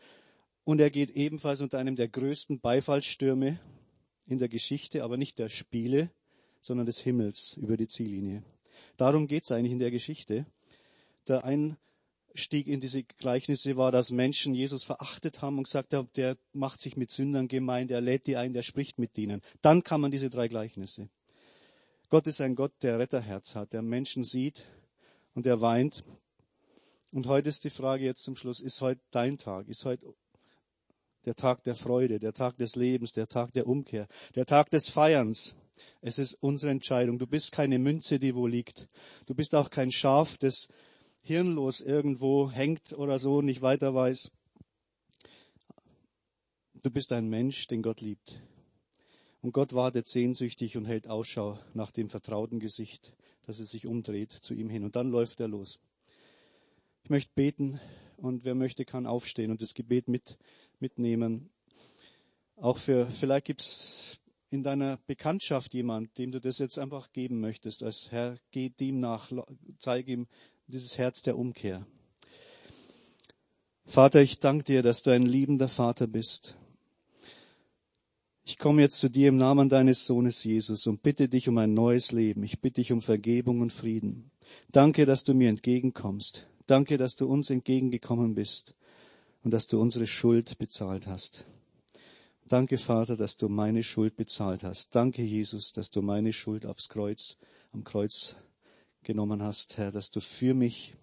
und 0.64 0.80
er 0.80 0.90
geht 0.90 1.12
ebenfalls 1.12 1.62
unter 1.62 1.80
einem 1.80 1.96
der 1.96 2.08
größten 2.08 2.60
Beifallsstürme 2.60 3.60
in 4.28 4.38
der 4.38 4.50
Geschichte, 4.50 5.04
aber 5.04 5.18
nicht 5.18 5.40
der 5.40 5.50
Spiele, 5.50 6.10
sondern 6.62 6.86
des 6.86 7.00
Himmels 7.00 7.58
über 7.58 7.78
die 7.78 7.88
Ziellinie. 7.88 8.44
Darum 8.98 9.28
geht 9.28 9.44
es 9.44 9.52
eigentlich 9.52 9.74
in 9.74 9.80
der 9.80 9.92
Geschichte. 9.92 10.46
Der 11.28 11.44
ein 11.44 11.78
Stieg 12.36 12.68
in 12.68 12.80
diese 12.80 13.04
Gleichnisse 13.04 13.78
war, 13.78 13.92
dass 13.92 14.12
Menschen 14.12 14.54
Jesus 14.54 14.84
verachtet 14.84 15.42
haben 15.42 15.58
und 15.58 15.64
gesagt 15.64 15.94
haben, 15.94 16.10
der 16.16 16.38
macht 16.54 16.80
sich 16.80 16.98
mit 16.98 17.12
Sündern 17.12 17.48
gemein, 17.48 17.88
der 17.88 18.02
lädt 18.02 18.28
die 18.28 18.38
ein, 18.38 18.54
der 18.54 18.62
spricht 18.62 19.00
mit 19.00 19.18
ihnen. 19.18 19.42
Dann 19.62 19.84
kann 19.84 20.02
man 20.02 20.12
diese 20.12 20.30
drei 20.30 20.48
Gleichnisse. 20.48 21.10
Gott 22.10 22.28
ist 22.28 22.42
ein 22.42 22.56
Gott, 22.56 22.74
der 22.82 23.00
Retterherz 23.00 23.56
hat, 23.56 23.74
der 23.74 23.82
Menschen 23.82 24.24
sieht 24.24 24.66
und 25.34 25.46
der 25.46 25.62
weint. 25.62 26.04
Und 27.12 27.28
heute 27.28 27.50
ist 27.50 27.64
die 27.64 27.70
Frage 27.70 28.04
jetzt 28.04 28.24
zum 28.24 28.36
Schluss, 28.36 28.60
ist 28.60 28.82
heute 28.82 29.02
dein 29.12 29.38
Tag? 29.38 29.68
Ist 29.68 29.86
heute 29.86 30.14
der 31.26 31.36
Tag 31.36 31.64
der 31.64 31.76
Freude, 31.76 32.20
der 32.20 32.34
Tag 32.34 32.58
des 32.58 32.76
Lebens, 32.76 33.14
der 33.14 33.28
Tag 33.28 33.54
der 33.54 33.68
Umkehr, 33.68 34.08
der 34.36 34.46
Tag 34.46 34.70
des 34.70 34.90
Feierns? 34.90 35.56
Es 36.02 36.20
ist 36.20 36.36
unsere 36.42 36.72
Entscheidung. 36.72 37.20
Du 37.20 37.28
bist 37.28 37.52
keine 37.52 37.80
Münze, 37.80 38.20
die 38.20 38.36
wo 38.36 38.48
liegt. 38.48 38.88
Du 39.26 39.34
bist 39.34 39.56
auch 39.56 39.70
kein 39.70 39.92
Schaf, 39.92 40.38
das 40.38 40.68
hirnlos 41.26 41.82
irgendwo 41.82 42.52
hängt 42.52 42.94
oder 42.94 43.18
so, 43.18 43.42
nicht 43.42 43.64
weiter 43.64 43.96
weiß. 43.96 44.32
Du 46.84 46.92
bist 46.92 47.12
ein 47.12 47.30
Mensch, 47.30 47.66
den 47.66 47.82
Gott 47.82 48.02
liebt. 48.02 48.44
Und 49.42 49.52
Gott 49.52 49.74
wartet 49.74 50.06
sehnsüchtig 50.08 50.78
und 50.78 50.86
hält 50.86 51.08
Ausschau 51.08 51.58
nach 51.74 51.90
dem 51.90 52.10
vertrauten 52.10 52.60
Gesicht, 52.60 53.12
dass 53.48 53.60
es 53.60 53.72
sich 53.72 53.88
umdreht 53.88 54.32
zu 54.32 54.54
ihm 54.54 54.70
hin. 54.70 54.84
Und 54.84 54.96
dann 54.96 55.10
läuft 55.10 55.40
er 55.40 55.48
los. 55.48 55.80
Ich 57.04 57.10
möchte 57.10 57.32
beten 57.34 57.80
und 58.18 58.46
wer 58.46 58.54
möchte, 58.54 58.86
kann 58.86 59.08
aufstehen 59.08 59.50
und 59.50 59.64
das 59.64 59.74
Gebet 59.74 60.08
mit, 60.08 60.38
mitnehmen. 60.80 61.50
Auch 62.56 62.78
für, 62.78 63.10
vielleicht 63.10 63.46
gibt's 63.46 64.20
in 64.52 64.62
deiner 64.62 64.98
Bekanntschaft 65.08 65.74
jemand, 65.74 66.16
dem 66.20 66.32
du 66.32 66.40
das 66.40 66.60
jetzt 66.60 66.78
einfach 66.78 67.12
geben 67.14 67.40
möchtest, 67.40 67.82
als 67.82 68.12
Herr, 68.12 68.38
geh 68.52 68.72
ihm 68.80 69.00
nach, 69.00 69.32
zeig 69.80 70.08
ihm, 70.08 70.28
dieses 70.68 70.98
Herz 70.98 71.22
der 71.22 71.38
Umkehr. 71.38 71.86
Vater, 73.86 74.22
ich 74.22 74.40
danke 74.40 74.64
dir, 74.64 74.82
dass 74.82 75.04
du 75.04 75.12
ein 75.12 75.24
liebender 75.24 75.68
Vater 75.68 76.08
bist. 76.08 76.58
Ich 78.44 78.58
komme 78.58 78.82
jetzt 78.82 79.00
zu 79.00 79.10
dir 79.10 79.30
im 79.30 79.38
Namen 79.38 79.70
deines 79.70 80.06
Sohnes 80.06 80.44
Jesus 80.44 80.88
und 80.88 81.02
bitte 81.04 81.30
dich 81.30 81.50
um 81.50 81.58
ein 81.58 81.74
neues 81.74 82.12
Leben. 82.12 82.44
Ich 82.44 82.62
bitte 82.62 82.82
dich 82.82 82.92
um 82.92 83.02
Vergebung 83.02 83.62
und 83.62 83.74
Frieden. 83.74 84.32
Danke, 84.72 85.06
dass 85.06 85.24
du 85.24 85.34
mir 85.34 85.50
entgegenkommst. 85.50 86.48
Danke, 86.68 86.98
dass 86.98 87.16
du 87.16 87.28
uns 87.28 87.50
entgegengekommen 87.50 88.36
bist 88.36 88.76
und 89.44 89.52
dass 89.52 89.68
du 89.68 89.80
unsere 89.80 90.08
Schuld 90.08 90.58
bezahlt 90.58 91.08
hast. 91.08 91.46
Danke, 92.48 92.78
Vater, 92.78 93.16
dass 93.16 93.38
du 93.38 93.50
meine 93.50 93.82
Schuld 93.82 94.16
bezahlt 94.16 94.64
hast. 94.64 94.96
Danke, 94.96 95.24
Jesus, 95.24 95.74
dass 95.74 95.90
du 95.90 96.04
meine 96.04 96.32
Schuld 96.32 96.66
aufs 96.66 96.90
Kreuz, 96.90 97.38
am 97.72 97.84
Kreuz 97.84 98.36
genommen 99.06 99.42
hast, 99.42 99.78
Herr, 99.78 99.92
dass 99.92 100.12
du 100.12 100.20
für 100.20 100.54
mich, 100.54 100.96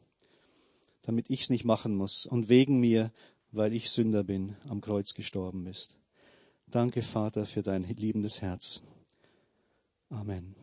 damit 1.02 1.30
ich 1.30 1.42
es 1.42 1.50
nicht 1.50 1.64
machen 1.64 1.96
muss 1.96 2.26
und 2.26 2.48
wegen 2.48 2.78
mir, 2.78 3.12
weil 3.50 3.72
ich 3.72 3.90
Sünder 3.90 4.24
bin, 4.24 4.56
am 4.68 4.80
Kreuz 4.80 5.14
gestorben 5.14 5.64
bist. 5.64 5.96
Danke, 6.66 7.02
Vater, 7.02 7.46
für 7.46 7.62
dein 7.62 7.82
liebendes 7.82 8.42
Herz. 8.42 8.80
Amen. 10.10 10.54